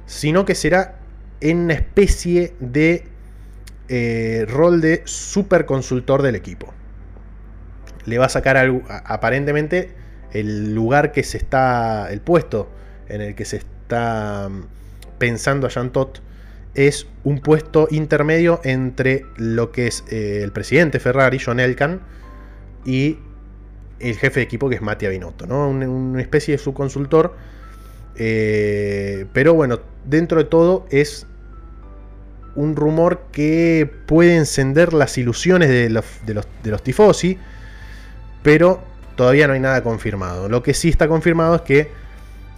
[0.06, 0.96] sino que será
[1.40, 3.04] en una especie de
[3.88, 6.72] eh, rol de super consultor del equipo.
[8.04, 9.94] Le va a sacar algo, aparentemente
[10.32, 12.68] el lugar que se está, el puesto
[13.08, 14.64] en el que se está mm,
[15.18, 16.18] pensando a Jean Todt
[16.76, 22.00] es un puesto intermedio entre lo que es eh, el presidente Ferrari, John Elkan,
[22.84, 23.18] y
[23.98, 25.70] el jefe de equipo que es Mattia Binotto, ¿no?
[25.70, 27.34] una especie de subconsultor.
[28.14, 31.26] Eh, pero bueno, dentro de todo es
[32.54, 37.38] un rumor que puede encender las ilusiones de los, de los, de los tifosi,
[38.42, 38.82] pero
[39.16, 40.50] todavía no hay nada confirmado.
[40.50, 41.90] Lo que sí está confirmado es que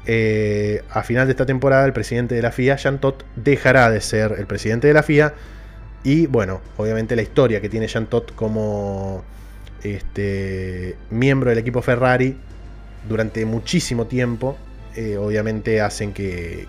[0.06, 4.00] eh, a final de esta temporada el presidente de la FIA, Jean Todt, dejará de
[4.00, 5.34] ser el presidente de la FIA.
[6.04, 9.24] Y bueno, obviamente la historia que tiene Jean Todt como
[9.82, 12.36] este, miembro del equipo Ferrari
[13.08, 14.56] durante muchísimo tiempo,
[14.96, 16.66] eh, obviamente hacen que,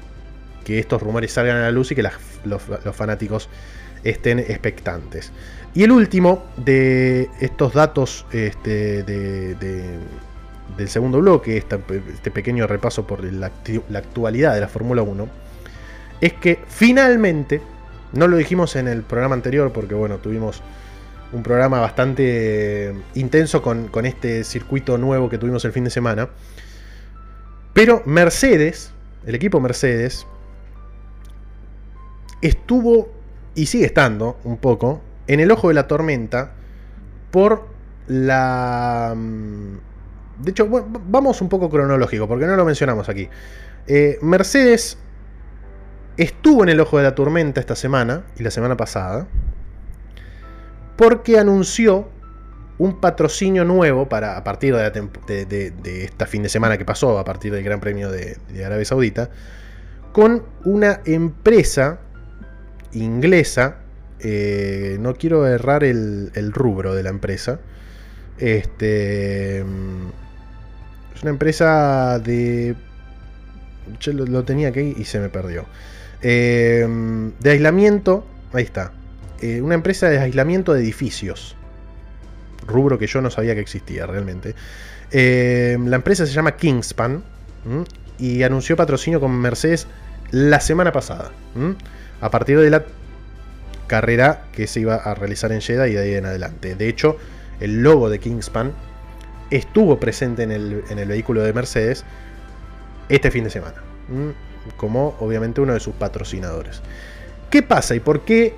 [0.68, 2.04] estos rumores salgan a la luz y que
[2.44, 2.62] los
[2.94, 3.50] fanáticos
[4.04, 5.32] estén expectantes.
[5.74, 9.04] Y el último de estos datos este,
[10.77, 13.51] del segundo bloque, este pequeño repaso por la,
[13.95, 15.27] actualidad de la Fórmula 1,
[16.21, 17.62] es que finalmente,
[18.13, 20.62] no lo dijimos en el programa anterior porque bueno, tuvimos
[21.32, 26.29] un programa bastante intenso con, con este circuito nuevo que tuvimos el fin de semana,
[27.73, 28.91] pero Mercedes,
[29.25, 30.25] el equipo Mercedes,
[32.41, 33.10] estuvo
[33.55, 36.53] y sigue estando un poco en el ojo de la tormenta
[37.32, 37.67] por
[38.08, 39.15] la...
[40.39, 43.30] De hecho, vamos un poco cronológico, porque no lo mencionamos aquí.
[43.88, 44.97] Eh, Mercedes
[46.17, 49.28] estuvo en el ojo de la tormenta esta semana y la semana pasada,
[50.95, 52.10] porque anunció
[52.78, 57.54] un patrocinio nuevo para a partir de, esta fin de semana que pasó, a partir
[57.54, 59.30] del Gran Premio de, Arabia Saudita,
[60.13, 61.99] con una empresa
[62.93, 63.78] inglesa.
[64.21, 67.60] Eh, no quiero errar el, rubro de la empresa.
[68.38, 69.63] Este.
[71.15, 72.76] Es una empresa de.
[74.06, 75.65] Lo, tenía aquí y se me perdió.
[76.22, 76.88] Eh,
[77.39, 78.26] de aislamiento.
[78.54, 78.91] Ahí está.
[79.41, 81.56] Eh, una empresa de aislamiento de edificios
[82.67, 84.56] rubro que yo no sabía que existía realmente.
[85.12, 87.24] Eh, la empresa se llama Kingspan
[88.17, 89.88] y anunció patrocinio con Mercedes
[90.32, 91.32] la semana pasada.
[92.22, 92.86] A partir de la
[93.88, 96.76] carrera que se iba a realizar en Jeddah y de ahí en adelante.
[96.76, 97.17] De hecho,
[97.60, 98.72] el logo de Kingspan
[99.49, 102.05] estuvo presente en el, en el vehículo de Mercedes
[103.09, 103.77] este fin de semana.
[104.77, 106.81] Como obviamente uno de sus patrocinadores.
[107.49, 108.55] ¿Qué pasa y por qué?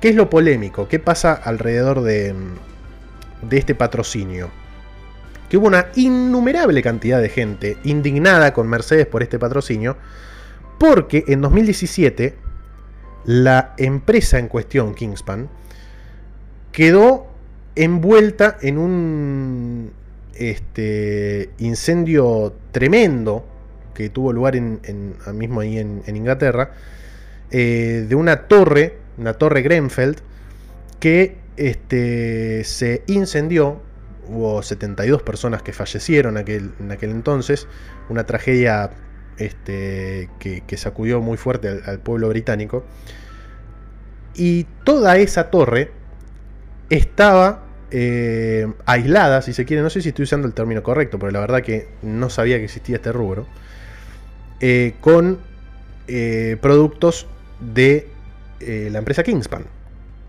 [0.00, 0.88] ¿Qué es lo polémico?
[0.88, 2.34] ¿Qué pasa alrededor de,
[3.42, 4.50] de este patrocinio.
[5.48, 9.96] Que hubo una innumerable cantidad de gente indignada con Mercedes por este patrocinio,
[10.78, 12.36] porque en 2017
[13.24, 15.48] la empresa en cuestión, Kingspan,
[16.72, 17.26] quedó
[17.74, 19.92] envuelta en un
[20.34, 23.44] este, incendio tremendo
[23.94, 24.80] que tuvo lugar en,
[25.34, 26.72] mismo ahí en, Inglaterra,
[27.50, 30.16] eh, de una torre, una torre Grenfell,
[30.98, 33.82] que este, se incendió.
[34.28, 37.66] Hubo 72 personas que fallecieron en aquel entonces.
[38.08, 38.90] Una tragedia
[39.40, 42.84] este, que, sacudió muy fuerte al, pueblo británico.
[44.34, 45.90] Y toda esa torre
[46.90, 49.82] estaba eh, aislada, si se quiere.
[49.82, 52.64] No sé si estoy usando el término correcto, pero la verdad que no sabía que
[52.64, 53.46] existía este rubro.
[54.60, 55.38] Eh, con
[56.08, 57.26] eh, productos
[57.60, 58.08] de
[58.60, 59.64] la empresa Kingspan.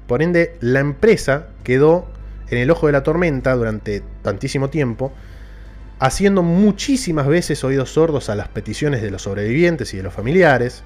[0.07, 2.07] Por ende, la empresa quedó
[2.51, 5.11] en el ojo de la tormenta durante tantísimo tiempo,
[5.99, 10.83] haciendo muchísimas veces oídos sordos a las peticiones de los sobrevivientes y de los familiares.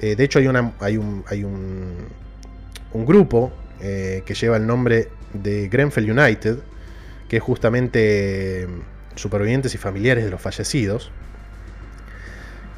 [0.00, 0.48] Eh, de hecho, hay,
[0.80, 1.94] hay, un, hay un,
[2.92, 6.58] un grupo eh, que lleva el nombre de Grenfell United,
[7.28, 8.68] que es justamente
[9.14, 11.10] supervivientes y familiares de los fallecidos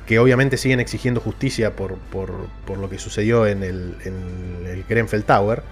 [0.09, 1.99] que obviamente siguen exigiendo justicia por,
[2.79, 5.63] lo que sucedió en el, en Grenfell Tower,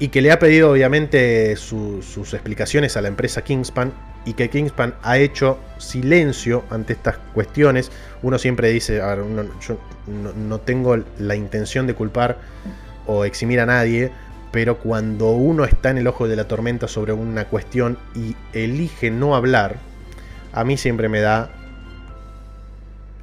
[0.00, 3.92] y que le ha pedido obviamente sus explicaciones a la empresa Kingspan,
[4.24, 7.92] y que Kingspan ha hecho silencio ante estas cuestiones.
[8.22, 12.38] Uno siempre dice, yo no, tengo la intención de culpar
[13.06, 14.10] o eximir a nadie,
[14.54, 19.10] pero cuando uno está en el ojo de la tormenta sobre una cuestión y elige
[19.10, 19.78] no hablar,
[20.52, 21.50] a mí siempre me da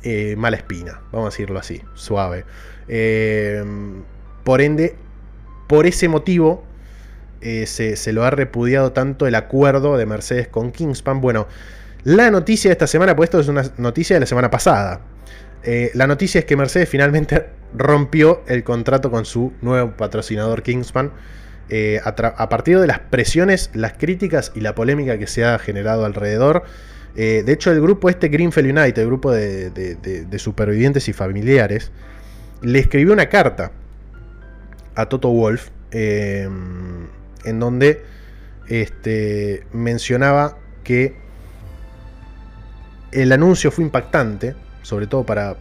[0.04, 2.44] eh, mala espina, vamos a decirlo así, suave.
[2.90, 3.64] Eh,
[4.44, 4.98] por ende,
[5.68, 6.66] por ese motivo
[7.40, 11.22] eh, se, lo ha repudiado tanto el acuerdo de Mercedes con Kingspan.
[11.22, 11.48] Bueno,
[12.04, 15.00] la noticia de esta semana, pues esto es una noticia de la semana pasada.
[15.94, 21.12] la noticia es que Mercedes finalmente rompió el contrato con su nuevo patrocinador Kingspan.
[22.04, 26.64] a, partir de las presiones, las críticas y la polémica que se ha generado alrededor,
[27.16, 31.92] eh, de hecho, el grupo este Greenfield United, el grupo de, supervivientes y familiares,
[32.62, 33.72] le escribió una carta
[34.96, 37.08] a Toto Wolf em,
[37.44, 38.04] en donde
[38.68, 41.16] este, mencionaba que
[43.12, 45.56] el anuncio fue impactante, sobre todo para,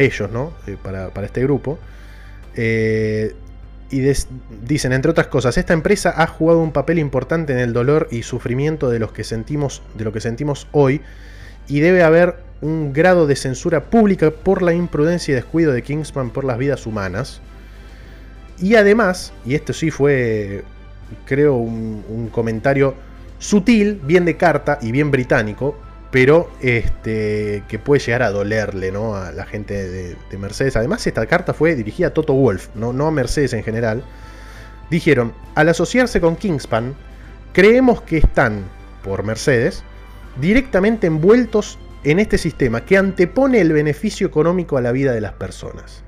[0.00, 0.52] ellos, ¿no?
[0.66, 1.78] Eh, para, para, este grupo.
[2.54, 3.34] Eh,
[3.90, 4.00] y
[4.66, 8.22] dicen, entre otras cosas, esta empresa ha jugado un papel importante en el dolor y
[8.22, 11.02] sufrimiento de, los que sentimos, de lo que sentimos hoy
[11.68, 16.30] y debe haber un grado de censura pública por la imprudencia y descuido de Kingsman
[16.30, 17.42] por las vidas humanas.
[18.58, 20.64] Y además, y esto sí fue,
[21.26, 22.94] creo, un comentario
[23.38, 25.76] sutil, bien de carta y bien británico,
[26.12, 29.16] pero este, que puede llegar a dolerle ¿no?
[29.16, 30.76] a la gente de, Mercedes.
[30.76, 32.92] Además, esta carta fue dirigida a Toto Wolf, ¿no?
[32.92, 34.04] no a Mercedes en general.
[34.90, 36.94] Dijeron, al asociarse con Kingspan,
[37.54, 38.62] creemos que están,
[39.02, 39.84] por Mercedes,
[40.38, 45.32] directamente envueltos en este sistema que antepone el beneficio económico a la vida de las
[45.32, 46.04] personas.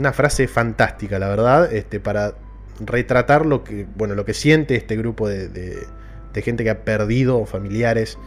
[0.00, 2.34] Una frase fantástica, la verdad, este, para
[2.80, 5.86] retratar lo que, bueno, lo que siente este grupo de
[6.32, 8.18] de gente que ha perdido familiares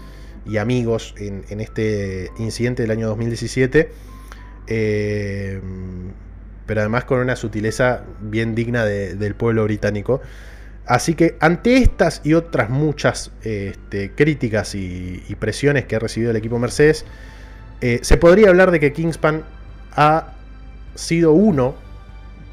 [0.45, 3.91] y amigos en, este incidente del año 2017.
[4.67, 5.61] Eh,
[6.65, 10.21] pero además con una sutileza bien digna del pueblo británico.
[10.85, 16.37] Así que ante estas y otras muchas este, críticas y, presiones que ha recibido el
[16.37, 17.05] equipo Mercedes,
[17.81, 19.43] eh, se podría hablar de que Kingspan
[19.95, 20.33] ha
[20.95, 21.75] sido uno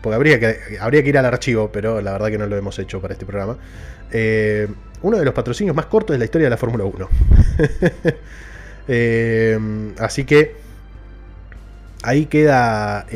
[0.02, 2.78] porque habría que, habría que ir al archivo, pero la verdad que no lo hemos
[2.78, 3.56] hecho para este programa.
[4.10, 4.68] Eh,
[5.02, 7.08] uno de los patrocinios más cortos de la historia de la Fórmula 1.
[8.88, 9.56] Eh,
[10.00, 10.56] así que
[12.02, 13.06] ahí queda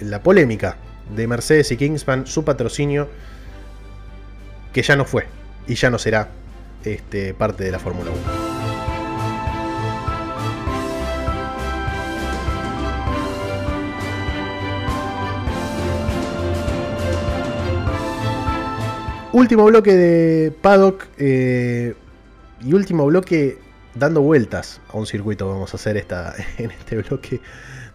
[0.00, 0.76] la polémica
[1.16, 3.08] de Mercedes y Kingspan, su patrocinio,
[4.72, 5.26] que ya no fue
[5.66, 6.28] y ya no será
[6.84, 8.43] este, parte de la Fórmula 1.
[19.34, 21.94] Último bloque de Paddock eh,
[22.64, 23.58] y último bloque
[23.96, 25.48] dando vueltas a un circuito.
[25.48, 27.40] Vamos a hacer esta, en este bloque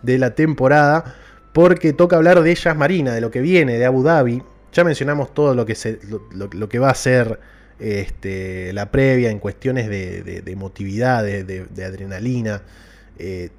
[0.02, 1.16] de la temporada.
[1.54, 4.44] Porque toca hablar de Ellas Marina, de lo que viene, de Abu Dhabi.
[4.74, 6.02] Ya mencionamos todo lo que, se,
[6.34, 7.40] lo, que va a ser
[7.80, 12.64] este, la previa en cuestiones de, emotividad, de, adrenalina.
[13.18, 13.50] Eh,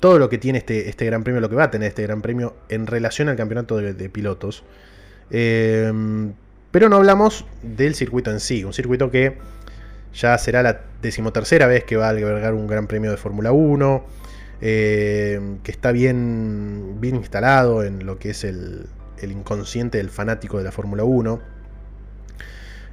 [0.00, 2.22] todo lo que tiene este, este Gran Premio, lo que va a tener este Gran
[2.22, 4.64] Premio en relación al campeonato de, pilotos.
[5.30, 5.92] Eh,
[6.70, 9.38] pero no hablamos del circuito en sí, un circuito que
[10.14, 14.04] ya será la decimotercera vez que va a albergar un gran premio de Fórmula 1,
[14.60, 18.86] eh, que está bien, bien instalado en lo que es el,
[19.22, 21.40] inconsciente del fanático de la Fórmula 1.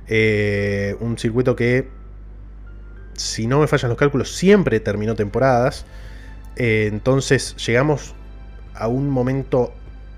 [0.10, 1.90] Eh, un circuito que,
[3.14, 5.86] si no me fallan los cálculos, siempre terminó temporadas.
[6.56, 8.16] Eh, entonces llegamos
[8.74, 9.74] a un momento,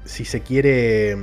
[0.05, 1.18] si se quiere,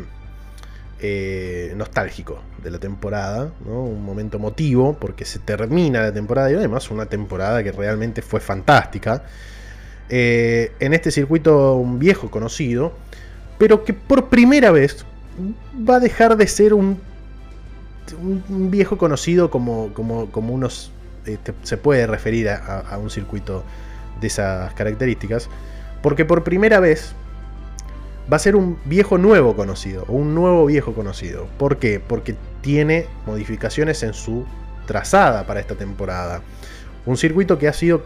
[1.01, 6.91] eh, nostálgico de la temporada, un momento emotivo, porque se termina la temporada y además
[6.91, 9.25] una temporada que realmente fue fantástica.
[10.09, 12.93] Eh, en este circuito un viejo conocido,
[13.59, 15.05] pero que por primera vez
[15.89, 16.99] va a dejar de ser un,
[18.49, 20.93] un viejo conocido como, como, como unos
[21.27, 23.65] este, se puede referir a un circuito
[24.21, 25.49] de esas características,
[26.03, 27.15] porque por primera vez
[28.31, 31.47] va a ser un viejo nuevo conocido, o un nuevo viejo conocido.
[31.59, 32.01] ¿Por qué?
[32.01, 34.45] Porque tiene modificaciones en su
[34.87, 36.43] trazada para esta temporada.
[37.05, 38.03] Un circuito que ha sido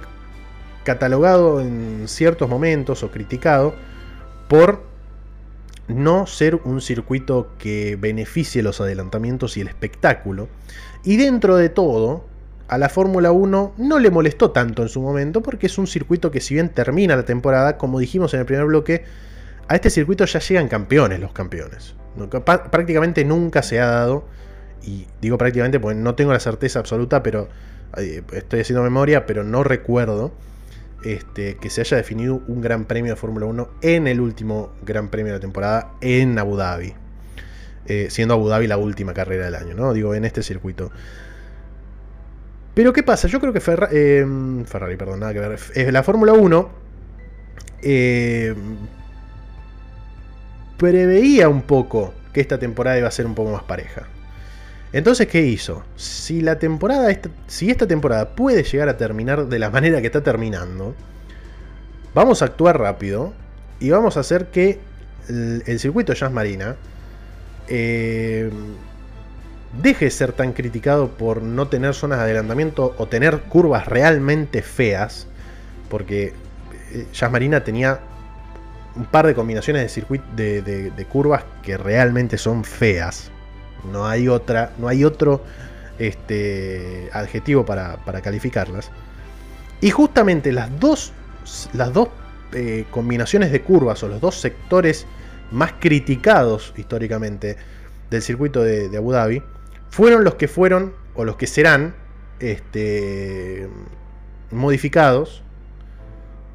[0.85, 3.75] catalogado en ciertos momentos o criticado
[4.49, 4.83] por
[5.89, 10.49] no ser un circuito que beneficie los adelantamientos y el espectáculo.
[11.05, 12.25] Y dentro de todo,
[12.69, 16.31] a la Fórmula 1 no le molestó tanto en su momento porque es un circuito
[16.31, 19.05] que si bien termina la temporada, como dijimos en el primer bloque,
[19.71, 21.95] a este circuito ya llegan campeones los campeones.
[22.45, 24.25] Prácticamente nunca se ha dado,
[24.83, 27.49] y digo prácticamente porque no tengo la certeza absoluta, pero
[28.33, 30.33] estoy haciendo memoria, pero no recuerdo
[31.05, 35.09] este, que se haya definido un gran premio de Fórmula 1 en el último gran
[35.09, 36.93] premio de la temporada en Abu Dhabi.
[37.87, 39.93] Eh, siendo Abu Dhabi la última carrera del año, ¿no?
[39.93, 40.91] Digo, en este circuito.
[42.75, 43.29] Pero ¿qué pasa?
[43.29, 43.63] Yo creo que
[43.93, 44.27] eh,
[44.67, 45.61] Ferrari, perdón, nada que ver.
[45.77, 46.71] Eh, la Fórmula 1
[50.81, 54.07] preveía un poco que esta temporada iba a ser un poco más pareja.
[54.95, 55.85] Entonces, ¿qué hizo?
[55.95, 60.07] Si la temporada, esta, si esta temporada puede llegar a terminar de la manera que
[60.07, 60.95] está terminando,
[62.15, 63.35] vamos a actuar rápido
[63.79, 64.81] y vamos a hacer que
[65.29, 66.77] el, circuito Jazz Marina
[67.69, 68.51] eh,
[69.83, 74.63] deje de ser tan criticado por no tener zonas de adelantamiento o tener curvas realmente
[74.63, 75.27] feas,
[75.91, 76.33] porque
[76.93, 78.01] eh, Jazz Marina tenía
[78.97, 83.31] un par de combinaciones de circuito de, curvas que realmente son feas.
[83.91, 85.43] No hay otra, no hay otro
[85.99, 88.91] este, adjetivo para, calificarlas.
[89.81, 91.13] Y justamente las dos,
[91.73, 92.09] las dos
[92.53, 95.07] eh, combinaciones de curvas o los dos sectores
[95.51, 97.57] más criticados históricamente
[98.11, 99.43] del circuito de, Abu Dhabi
[99.91, 101.95] fueron los que fueron o los que serán
[102.39, 103.69] este,
[104.51, 105.43] modificados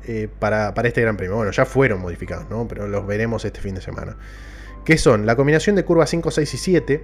[0.08, 1.36] eh, para, este Gran Premio.
[1.36, 2.68] Bueno, ya fueron modificados, ¿no?
[2.68, 4.16] Pero los veremos este fin de semana.
[4.84, 7.04] Que son la combinación de curvas 5, 6 y 7.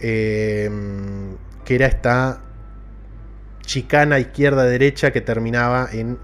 [0.00, 0.70] Eh,
[1.64, 2.40] que era esta
[3.62, 6.18] chicana izquierda-derecha que terminaba en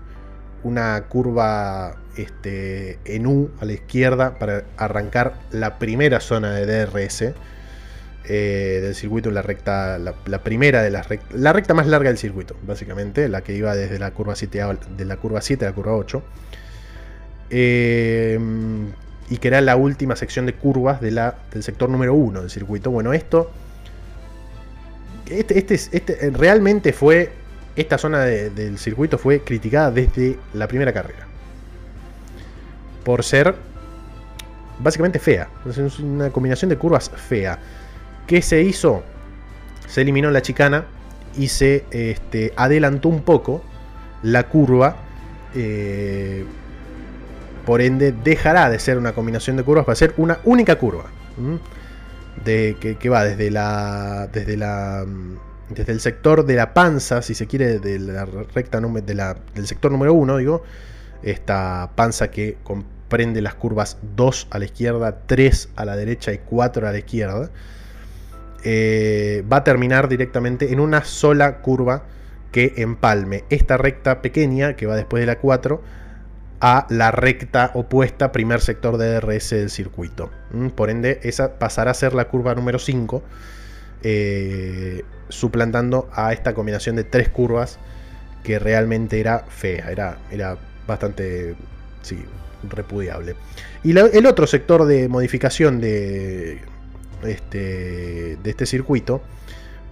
[0.63, 7.35] una curva este, en U a la izquierda para arrancar la primera zona de DRS
[8.27, 12.57] eh, del circuito la recta, la, primera de las la recta más larga del circuito,
[12.67, 15.75] básicamente, la que iba desde la curva 7 a, de la curva 7 a la
[15.75, 16.23] curva 8.
[17.51, 18.39] Eh,
[19.29, 22.91] y que era la última sección de curvas del sector número 1 del circuito.
[22.91, 23.51] Bueno, esto.
[25.27, 27.33] Este, este, este realmente fue.
[27.77, 31.27] Esta zona del circuito fue criticada desde la primera carrera.
[33.03, 33.55] Por ser
[34.79, 35.49] básicamente fea.
[35.69, 37.59] Es una combinación de curvas fea.
[38.27, 39.03] ¿Qué se hizo?
[39.87, 40.87] Se eliminó la chicana
[41.37, 43.63] y se este, adelantó un poco
[44.23, 44.97] la curva.
[45.55, 46.45] Eh,
[47.67, 51.05] por ende dejará de ser una combinación de curvas para ser una única curva.
[52.45, 54.29] De, que, va desde la.
[54.33, 55.05] desde la.
[55.71, 59.67] desde el sector de la panza, si se quiere, de la recta de la, del
[59.67, 60.63] sector número 1, digo.
[61.23, 66.39] Esta panza que comprende las curvas 2 a la izquierda, 3 a la derecha y
[66.39, 67.51] 4 a la izquierda.
[68.65, 72.05] Eh, va a terminar directamente en una sola curva
[72.51, 75.83] que empalme esta recta pequeña que va después de la 4
[76.61, 80.31] a la recta opuesta, primer sector de DRS del circuito.
[80.51, 83.23] Mm, por ende, esa pasará a ser la curva número 5,
[84.03, 87.79] eh, suplantando a esta combinación de tres curvas
[88.45, 90.57] que realmente era fea, era, era
[90.87, 91.55] bastante
[92.01, 92.25] sí,
[92.71, 93.37] repudiable.
[93.83, 96.61] Y el otro sector de modificación de
[97.27, 99.23] este, de este circuito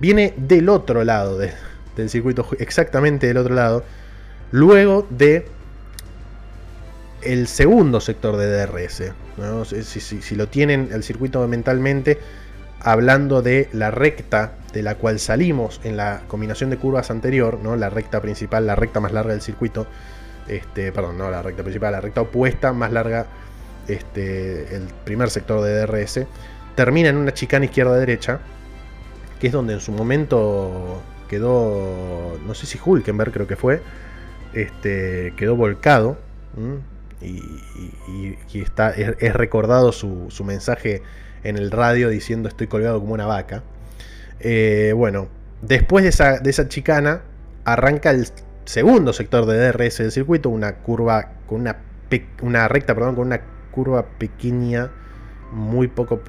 [0.00, 3.84] viene del otro lado del circuito, exactamente del otro lado,
[4.50, 5.46] luego de
[7.22, 9.12] el segundo sector de DRS.
[9.84, 12.18] Si, lo tienen el circuito mentalmente,
[12.80, 17.76] hablando de la recta de la cual salimos en la combinación de curvas anterior, ¿no?
[17.76, 19.86] la recta principal, la recta más larga del circuito,
[20.48, 23.26] este, perdón, no la recta principal, la recta opuesta más larga,
[23.86, 26.26] este, el primer sector de DRS,
[26.82, 28.40] termina en una chicana izquierda-derecha,
[29.38, 33.80] que es donde en su momento quedó, no sé si Hulkenberg creo que fue,
[34.52, 36.18] este, quedó volcado
[37.20, 41.02] y, está, es, recordado su, mensaje
[41.44, 43.62] en el radio diciendo estoy colgado como una vaca.
[44.40, 45.28] Eh, bueno,
[45.60, 47.22] después de esa, de esa chicana
[47.64, 48.26] arranca el
[48.64, 51.76] segundo sector de DRS del circuito, una curva con una,
[52.40, 54.90] una recta, perdón, con una curva pequeña,
[55.52, 56.20] muy poco,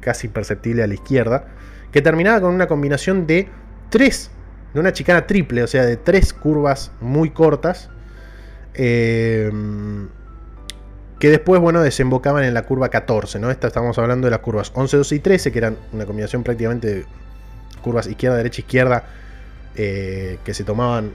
[0.00, 1.46] casi imperceptible a la izquierda,
[1.92, 3.48] que terminaba con una combinación de
[3.88, 4.30] tres,
[4.74, 7.88] de una chicana triple, o sea, de tres curvas muy cortas.
[8.74, 9.50] Eh,
[11.18, 13.50] que después, bueno, desembocaban en la curva 14, ¿no?
[13.50, 16.94] Esta estamos hablando de las curvas 11, 12 y 13, que eran una combinación prácticamente
[16.94, 17.06] de
[17.82, 19.04] curvas izquierda, derecha, izquierda,
[19.76, 21.12] eh, que se tomaban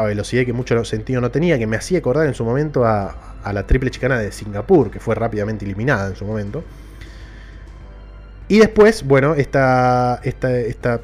[0.00, 3.14] a velocidad que mucho sentido no tenía, que me hacía acordar en su momento a,
[3.52, 6.62] la triple chicana de Singapur, que fue rápidamente eliminada en su momento.
[8.48, 11.00] Y después, bueno, esta, esta, esta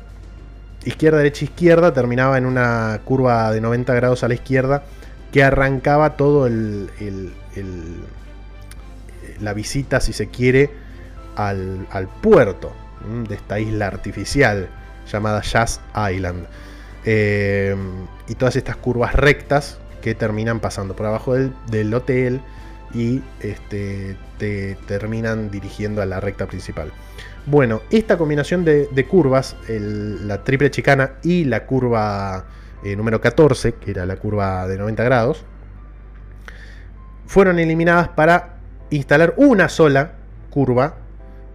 [0.85, 4.83] izquierda, derecha, izquierda terminaba en una curva de 90 grados a la izquierda
[5.33, 6.91] que arrancaba todo el
[9.41, 10.71] la visita, si se quiere,
[11.37, 12.73] al, puerto
[13.29, 14.69] de esta isla artificial
[15.11, 15.81] llamada Jazz
[16.13, 16.47] Island.
[17.07, 17.75] Eh,
[18.29, 22.41] y todas estas curvas rectas que terminan pasando por abajo del, hotel
[22.93, 26.93] y este, te terminan dirigiendo a la recta principal.
[27.47, 32.47] Bueno, esta combinación de, curvas, la triple chicana y la curva
[32.83, 35.45] eh, número 14, que era la curva de 90 grados,
[37.27, 38.57] fueron eliminadas para
[38.91, 40.13] instalar una sola
[40.51, 40.97] curva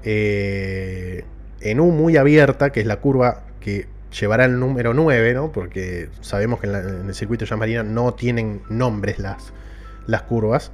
[0.04, 1.26] eh,
[1.60, 3.88] en U muy abierta, que es la curva que
[4.20, 5.52] llevará el número 9, ¿no?
[5.52, 6.76] porque sabemos que en,
[7.08, 9.54] el circuito ya Marina no tienen nombres las,
[10.08, 10.72] las curvas.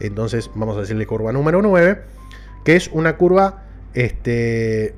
[0.00, 2.02] Entonces vamos a decirle curva número 9,
[2.64, 3.62] que es una curva
[3.94, 4.94] este,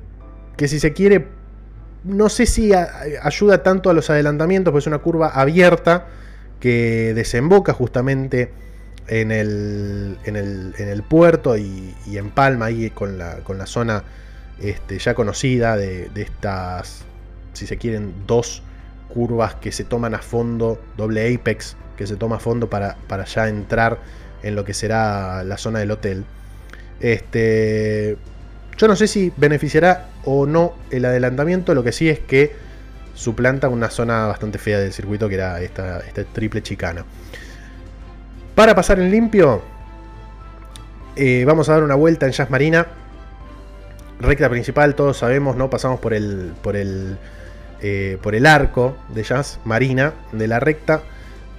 [0.57, 1.27] que si se quiere,
[2.03, 6.07] no sé si ayuda tanto a los adelantamientos, pues es una curva abierta
[6.59, 8.51] que desemboca justamente
[9.07, 13.65] en el, en el, en el puerto y, en Palma, ahí con la, con la
[13.65, 14.03] zona
[14.59, 17.03] este, ya conocida de, estas,
[17.57, 18.63] si se quieren, dos
[19.09, 23.25] curvas que se toman a fondo, doble apex que se toma a fondo para, para
[23.25, 23.99] ya entrar
[24.43, 26.23] en lo que será la zona del hotel.
[26.99, 28.17] Este,
[28.77, 32.55] yo no sé si beneficiará o no el adelantamiento, lo que sí es que
[33.15, 37.03] suplanta una zona bastante fea del circuito que era esta, esta triple chicana.
[38.53, 39.61] Para pasar en limpio,
[41.15, 42.87] eh, vamos a dar una vuelta en Jazz Marina.
[44.19, 45.69] Recta principal, todos sabemos, ¿no?
[45.69, 47.17] Pasamos por el, por el,
[47.81, 51.01] eh, por el arco de Jazz Marina de la recta.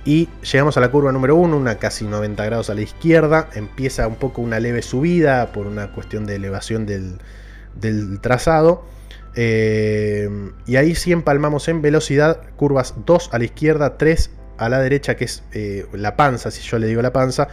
[0.04, 3.48] Y llegamos a la curva número 1, una casi 90 grados a la izquierda.
[3.54, 7.18] Empieza un poco una leve subida por una cuestión de elevación del,
[8.20, 8.84] trazado.
[9.34, 10.28] Eh,
[10.66, 15.14] y ahí sí empalmamos en velocidad, curvas 2 a la izquierda, 3 a la derecha,
[15.16, 17.48] que es eh, la panza, si yo le digo la panza,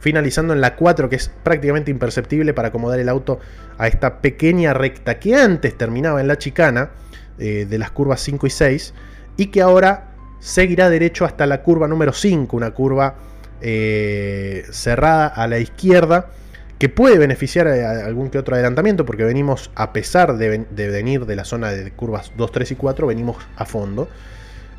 [0.00, 3.38] finalizando en la 4, que es prácticamente imperceptible para acomodar el auto
[3.76, 6.90] a esta pequeña recta que antes terminaba en la chicana
[7.38, 8.94] eh, de las curvas 5 y 6,
[9.36, 10.08] y que ahora
[10.40, 13.16] seguirá derecho hasta la curva número 5, una curva
[13.60, 16.30] eh, cerrada a la izquierda,
[16.78, 21.36] que puede beneficiar a algún que otro adelantamiento, porque venimos, a pesar de, venir de
[21.36, 24.08] la zona de curvas 2, 3 y 4, venimos a fondo.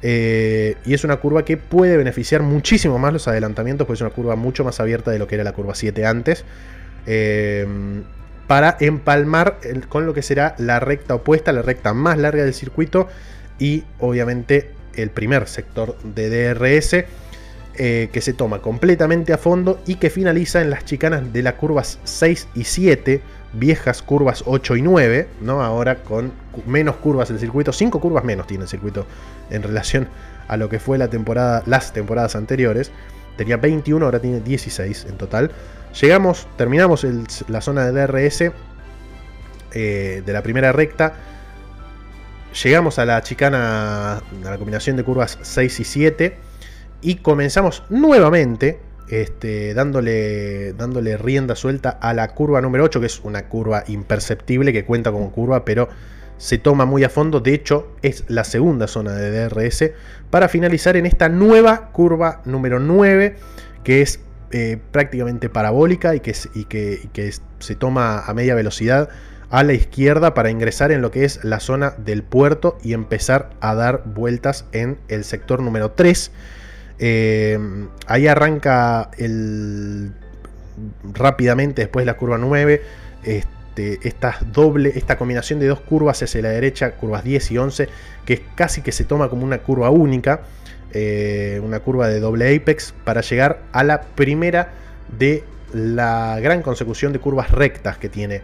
[0.01, 4.11] Eh, y es una curva que puede beneficiar muchísimo más los adelantamientos, pues es una
[4.11, 6.45] curva mucho más abierta de lo que era la curva 7 antes.
[7.05, 7.67] Eh,
[8.49, 13.07] para empalmar con lo que será la recta opuesta, la recta más larga del circuito
[13.59, 17.05] y obviamente el primer sector de DRS
[17.75, 21.53] eh, que se toma completamente a fondo y que finaliza en las chicanas de las
[21.53, 23.21] curvas 6 y 7,
[23.53, 25.61] viejas curvas 8 y 9, ¿no?
[25.61, 26.31] ahora con
[26.65, 29.05] menos curvas el circuito, 5 curvas menos tiene el circuito
[29.51, 30.07] en relación
[30.47, 32.89] a lo que fue la temporada, las temporadas anteriores.
[33.37, 35.51] Tenía 21, ahora tiene 16 en total.
[35.93, 37.05] Llegamos, terminamos
[37.47, 38.51] la zona de DRS
[39.73, 41.13] eh, de la primera recta.
[42.63, 46.37] Llegamos a la chicana, a la combinación de curvas 6 y 7.
[47.01, 48.79] Y comenzamos nuevamente
[49.09, 54.71] este, dándole, dándole rienda suelta a la curva número 8, que es una curva imperceptible
[54.71, 55.89] que cuenta como curva, pero
[56.37, 57.39] se toma muy a fondo.
[57.39, 59.91] De hecho, es la segunda zona de DRS
[60.29, 63.35] para finalizar en esta nueva curva número 9,
[63.83, 64.19] que es
[64.51, 66.33] eh, prácticamente parabólica y que,
[67.59, 69.09] se toma a media velocidad
[69.49, 73.49] a la izquierda para ingresar en lo que es la zona del puerto y empezar
[73.61, 76.31] a dar vueltas en el sector número 3.
[76.99, 77.59] Eh,
[78.07, 80.13] ahí arranca el
[81.13, 82.81] rápidamente después de la curva 9.
[83.23, 87.89] Este, esta doble, esta combinación de dos curvas hacia la derecha, curvas 10 y 11,
[88.25, 90.41] que casi que se toma como una curva única.
[90.93, 94.69] Eh, una curva de doble apex para llegar a la primera
[95.17, 98.41] de la gran consecución de curvas rectas que tiene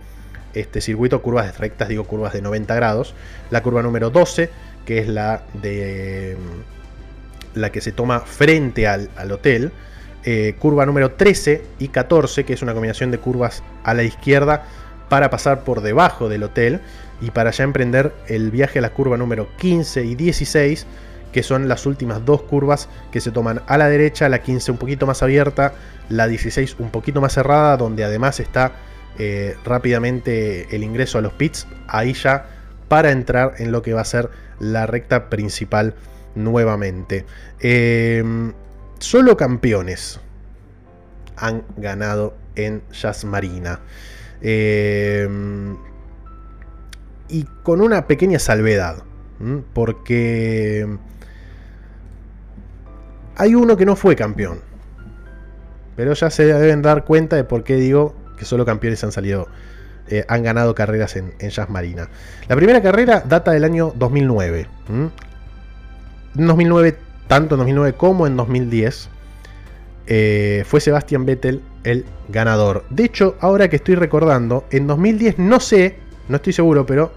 [0.53, 3.15] este circuito, curvas rectas, digo curvas de 90 grados.
[3.49, 4.49] La curva número 12,
[4.85, 9.71] que es la de mm, la que se toma frente al, hotel.
[10.23, 14.65] Eh, curva número 13 y 14, que es una combinación de curvas a la izquierda
[15.09, 16.79] para pasar por debajo del hotel
[17.21, 20.85] y para ya emprender el viaje a la curva número 15 y 16
[21.35, 24.77] que son las últimas dos curvas que se toman a la derecha, la 15 un
[24.77, 25.73] poquito más abierta,
[26.07, 28.71] la 16 un poquito más cerrada, donde además está
[29.19, 32.45] eh, rápidamente el ingreso a los pits, ahí ya
[32.87, 34.29] para entrar en lo que va a ser
[34.59, 35.95] la recta principal
[36.35, 37.25] nuevamente.
[37.59, 38.53] Em,
[38.99, 40.21] solo campeones
[41.35, 43.81] han ganado en Jazz Marina.
[44.39, 45.75] Em,
[47.27, 49.03] y con una pequeña salvedad,
[49.73, 50.87] porque
[53.35, 54.61] hay uno que no fue campeón.
[55.95, 59.47] Pero ya se deben dar cuenta de por qué digo que solo campeones han salido,
[60.09, 62.09] eh, han ganado carreras en, Jazz Marina.
[62.47, 64.67] La primera carrera data del año 2009.
[64.89, 65.11] En
[66.47, 69.09] 2009, tanto en 2009 como en 2010,
[70.07, 72.83] eh, fue Sebastian Vettel el ganador.
[72.89, 77.13] De hecho, ahora que estoy recordando, en 2010 no sé, no estoy seguro, pero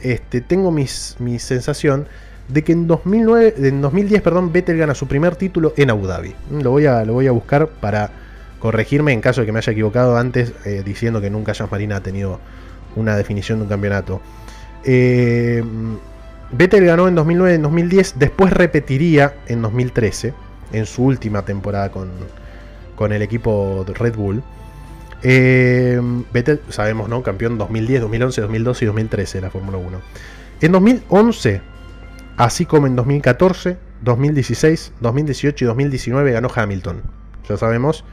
[0.00, 2.06] este, tengo mis, mi sensación
[2.48, 6.34] de que en, 2009, en 2010 perdón, Vettel gana su primer título en Abu Dhabi.
[6.50, 8.10] Lo voy a, lo voy a buscar para
[8.58, 11.96] corregirme en caso de que me haya equivocado antes eh, diciendo que nunca Jazz Marina
[11.96, 12.38] ha tenido
[12.94, 14.20] una definición de un campeonato.
[14.84, 15.62] Eh,
[16.52, 20.34] Vettel ganó en 2009 en 2010, después repetiría en 2013,
[20.72, 22.10] en su última temporada con,
[22.94, 24.42] con el equipo Red Bull.
[25.22, 26.00] Eh,
[26.32, 27.22] Vettel, sabemos, ¿no?
[27.22, 30.00] Campeón 2010, 2011, 2012 y 2013 de la Fórmula 1.
[30.60, 31.71] En 2011
[32.42, 37.00] Así como en 2014, 2016, 2018 y 2019 ganó Hamilton.
[37.48, 38.04] Ya sabemos,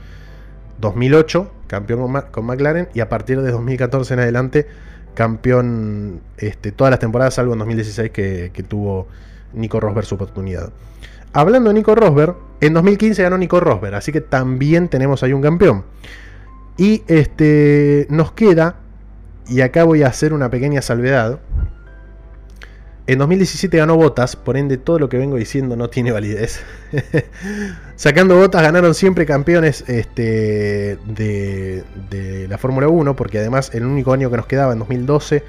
[0.79, 4.67] 2008 campeón con, McLaren y a partir de 2014 en adelante
[5.15, 9.07] campeón este, todas las temporadas, salvo en 2016 que, tuvo
[9.53, 10.71] Nico Rosberg su oportunidad.
[11.33, 15.41] Hablando de Nico Rosberg, en 2015 ganó Nico Rosberg, así que también tenemos ahí un
[15.41, 15.85] campeón.
[16.77, 18.75] Y este, nos queda,
[19.47, 21.39] y acá voy a hacer una pequeña salvedad,
[23.11, 26.61] en 2017 ganó Botas, por ende todo lo que vengo diciendo no tiene validez.
[27.95, 34.29] Sacando Botas ganaron siempre campeones este, de, la Fórmula 1, porque además el único año
[34.29, 35.43] que nos quedaba en 2012,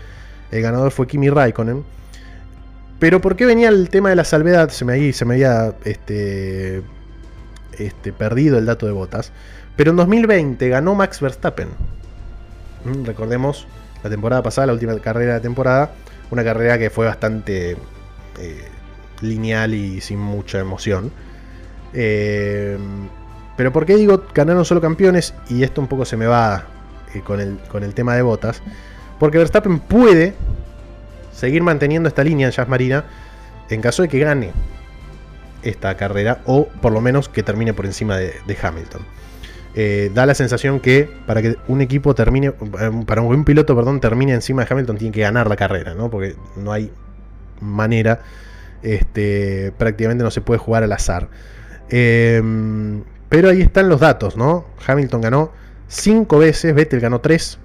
[0.52, 1.84] el ganador fue Kimi Raikkonen.
[2.98, 4.70] Pero ¿por qué venía el tema de la salvedad?
[4.70, 6.82] Se me, había este,
[7.78, 9.32] este, perdido el dato de Botas.
[9.76, 11.68] Pero en 2020 ganó Max Verstappen.
[12.86, 13.66] Mm, recordemos
[14.02, 15.92] la temporada pasada, la última carrera de temporada
[16.30, 17.76] una carrera que fue bastante
[18.38, 18.68] eh,
[19.20, 21.10] lineal y sin mucha emoción.
[21.92, 22.78] Eh,
[23.56, 25.34] pero ¿por qué digo ganaron solo campeones?
[25.48, 26.64] Y esto un poco se me va
[27.14, 28.62] eh, con, el, con el tema de botas.
[29.18, 30.34] Porque Verstappen puede
[31.32, 33.04] seguir manteniendo esta línea en Jazz Marina
[33.68, 34.52] en caso de que gane
[35.62, 39.02] esta carrera o por lo menos que termine por encima de Hamilton.
[39.74, 44.00] Eh, da la sensación que para que un equipo termine, eh, para un piloto, perdón,
[44.00, 46.10] termine encima de Hamilton, tiene que ganar la carrera, ¿no?
[46.10, 46.90] Porque no hay
[47.60, 48.20] manera
[48.82, 51.28] este, prácticamente no se puede jugar al azar.
[51.88, 54.66] Em, pero ahí están los datos, ¿no?
[54.86, 55.52] Hamilton ganó
[55.88, 57.58] 5 veces, Vettel ganó 3.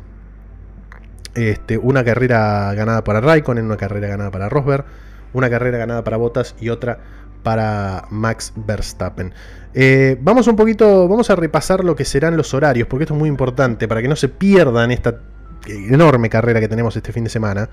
[1.36, 4.86] Este, una carrera ganada para Raikkonen, una carrera ganada para Rosberg,
[5.34, 6.99] una carrera ganada para Bottas y otra
[7.46, 9.32] para Max Verstappen.
[9.76, 13.20] Eh, vamos un poquito, vamos a repasar lo que serán los horarios, porque esto es
[13.20, 15.20] muy importante para que no se pierdan esta
[15.68, 17.70] enorme carrera que tenemos este fin de semana.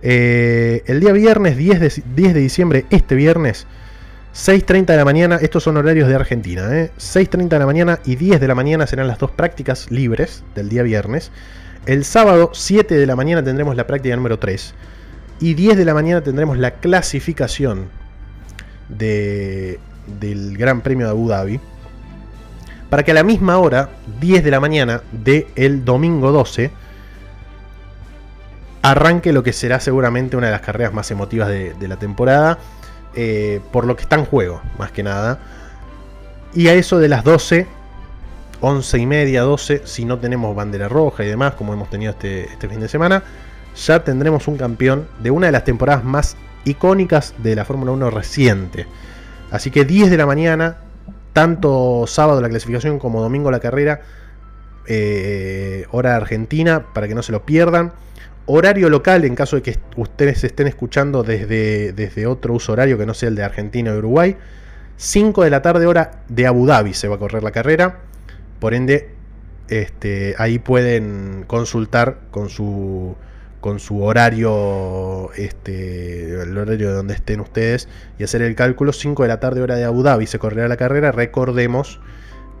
[0.00, 3.66] Eh, el día viernes 10 de, 10 de diciembre, este viernes,
[4.34, 7.48] 6.30 de la mañana, estos son horarios de Argentina, 6.30 ¿eh?
[7.48, 10.82] de la mañana y 10 de la mañana serán las dos prácticas libres del día
[10.82, 11.32] viernes.
[11.84, 14.74] El sábado 7 de la mañana tendremos la práctica número 3
[15.40, 17.90] y 10 de la mañana tendremos la clasificación
[18.98, 19.78] de,
[20.20, 21.60] del Gran Premio de Abu Dhabi.
[22.90, 23.88] Para que a la misma hora,
[24.20, 26.70] 10 de la mañana del domingo 12,
[28.82, 32.58] arranque lo que será seguramente una de las carreras más emotivas de la temporada
[33.14, 35.38] eh, por lo que está en juego, más que nada.
[36.54, 37.66] Y a eso de las 12,
[38.60, 42.44] 11 y media, 12, si no tenemos bandera roja y demás, como hemos tenido este,
[42.44, 43.22] este fin de semana,
[43.76, 48.10] ya tendremos un campeón de una de las temporadas más icónicas de la Fórmula 1
[48.10, 48.86] reciente.
[49.50, 50.78] Así que 10 de la mañana,
[51.32, 54.02] tanto sábado la clasificación como domingo la carrera,
[54.86, 57.92] eh, hora argentina, para que no se lo pierdan.
[58.46, 63.06] Horario local, en caso de que ustedes estén escuchando desde, desde otro uso horario que
[63.06, 64.36] no sea el de Argentina o Uruguay.
[64.96, 68.00] 5 de la tarde hora de Abu Dhabi se va a correr la carrera.
[68.58, 69.10] Por ende,
[69.68, 73.16] este, ahí pueden consultar con su,
[73.62, 77.88] con su horario, este, el horario de donde estén ustedes
[78.18, 78.92] y hacer el cálculo.
[78.92, 81.12] 5 de la tarde hora de Abu Dhabi se correrá la carrera.
[81.12, 82.00] Recordemos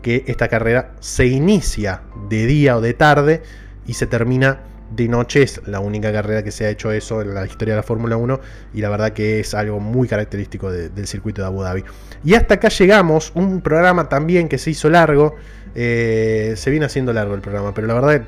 [0.00, 3.42] que esta carrera se inicia de día o de tarde
[3.84, 4.60] y se termina
[4.94, 7.78] de noche es la única carrera que se ha hecho eso en la historia de
[7.78, 8.40] la Fórmula 1
[8.74, 11.82] y la verdad que es algo muy característico del circuito de Abu Dhabi.
[12.22, 15.34] Y hasta acá llegamos, un programa también que se hizo largo,
[15.74, 18.22] eh, se viene haciendo largo el programa, pero la verdad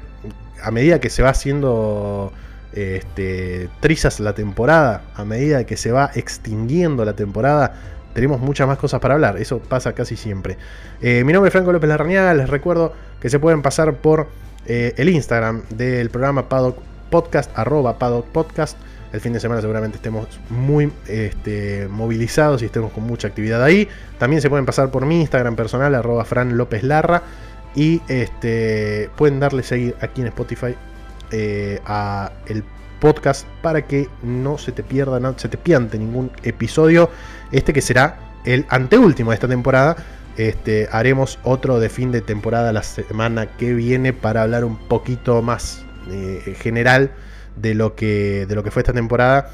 [0.61, 2.33] a medida que se va haciendo
[2.75, 7.75] este, trizas la temporada, a medida que se va extinguiendo la temporada,
[8.15, 9.37] tenemos muchas más cosas para hablar.
[9.37, 10.57] Eso pasa casi siempre.
[11.01, 12.33] Eh, mi nombre es Franco López Larrañaga.
[12.35, 14.29] Les recuerdo que se pueden pasar por
[14.67, 16.79] eh, el Instagram del programa Paddock
[17.11, 18.79] Podcast, arroba Paddock Podcast.
[19.13, 23.89] El fin de semana seguramente estemos muy este, movilizados y estemos con mucha actividad ahí.
[24.19, 27.23] También se pueden pasar por mi Instagram personal, arroba Fran López Larra.
[27.77, 30.75] Y este, pueden darle seguir aquí en Spotify
[31.35, 32.65] eh, a el
[33.01, 37.11] podcast para que no se te pierda, no se te piante ningún episodio.
[37.51, 39.97] Este que será el anteúltimo de esta temporada
[40.37, 45.43] este, haremos otro de fin de temporada la semana que viene para hablar un poquito
[45.43, 47.13] más eh, general
[47.57, 49.51] de lo, que, de lo que fue esta temporada.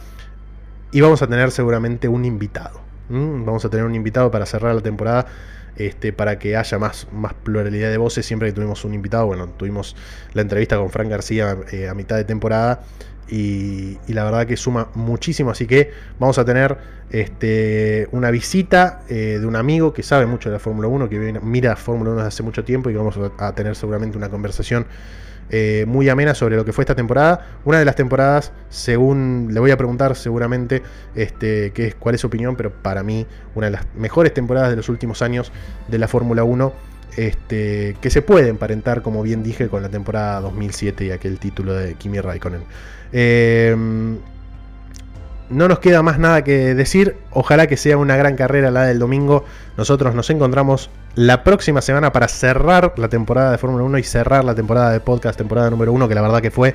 [0.90, 2.80] Y vamos a tener seguramente un invitado.
[3.10, 5.26] Vamos a tener un invitado para cerrar la temporada.
[5.80, 8.26] Este, para que haya más, más pluralidad de voces.
[8.26, 9.96] Siempre que tuvimos un invitado, bueno, tuvimos
[10.34, 12.82] la entrevista con Frank García eh, a mitad de temporada
[13.30, 15.50] y, la verdad que suma muchísimo.
[15.50, 16.76] Así que vamos a tener
[17.10, 21.40] este, una visita eh, de un amigo que sabe mucho de la Fórmula 1, que
[21.40, 24.84] mira Fórmula 1 desde hace mucho tiempo y que vamos a tener seguramente una conversación
[25.50, 27.46] eh, muy amena sobre lo que fue esta temporada.
[27.64, 30.82] Una de las temporadas, según le voy a preguntar seguramente
[31.14, 34.76] este, es, cuál es su opinión, pero para mí una de las mejores temporadas de
[34.76, 35.52] los últimos años
[35.88, 36.90] de la Fórmula 1.
[37.16, 41.74] Este, que se puede emparentar, como bien dije, con la temporada 2007 y aquel título
[41.74, 42.62] de Kimi Raikkonen.
[43.12, 44.18] Em,
[45.50, 47.16] no nos queda más nada que decir.
[47.30, 49.44] Ojalá que sea una gran carrera la del domingo.
[49.76, 54.44] Nosotros nos encontramos la próxima semana para cerrar la temporada de Fórmula 1 y cerrar
[54.44, 56.74] la temporada de podcast, temporada número 1, que la verdad que fue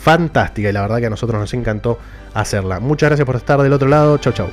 [0.00, 1.98] fantástica y la verdad que a nosotros nos encantó
[2.34, 2.80] hacerla.
[2.80, 4.18] Muchas gracias por estar del otro lado.
[4.18, 4.48] Chau, chau.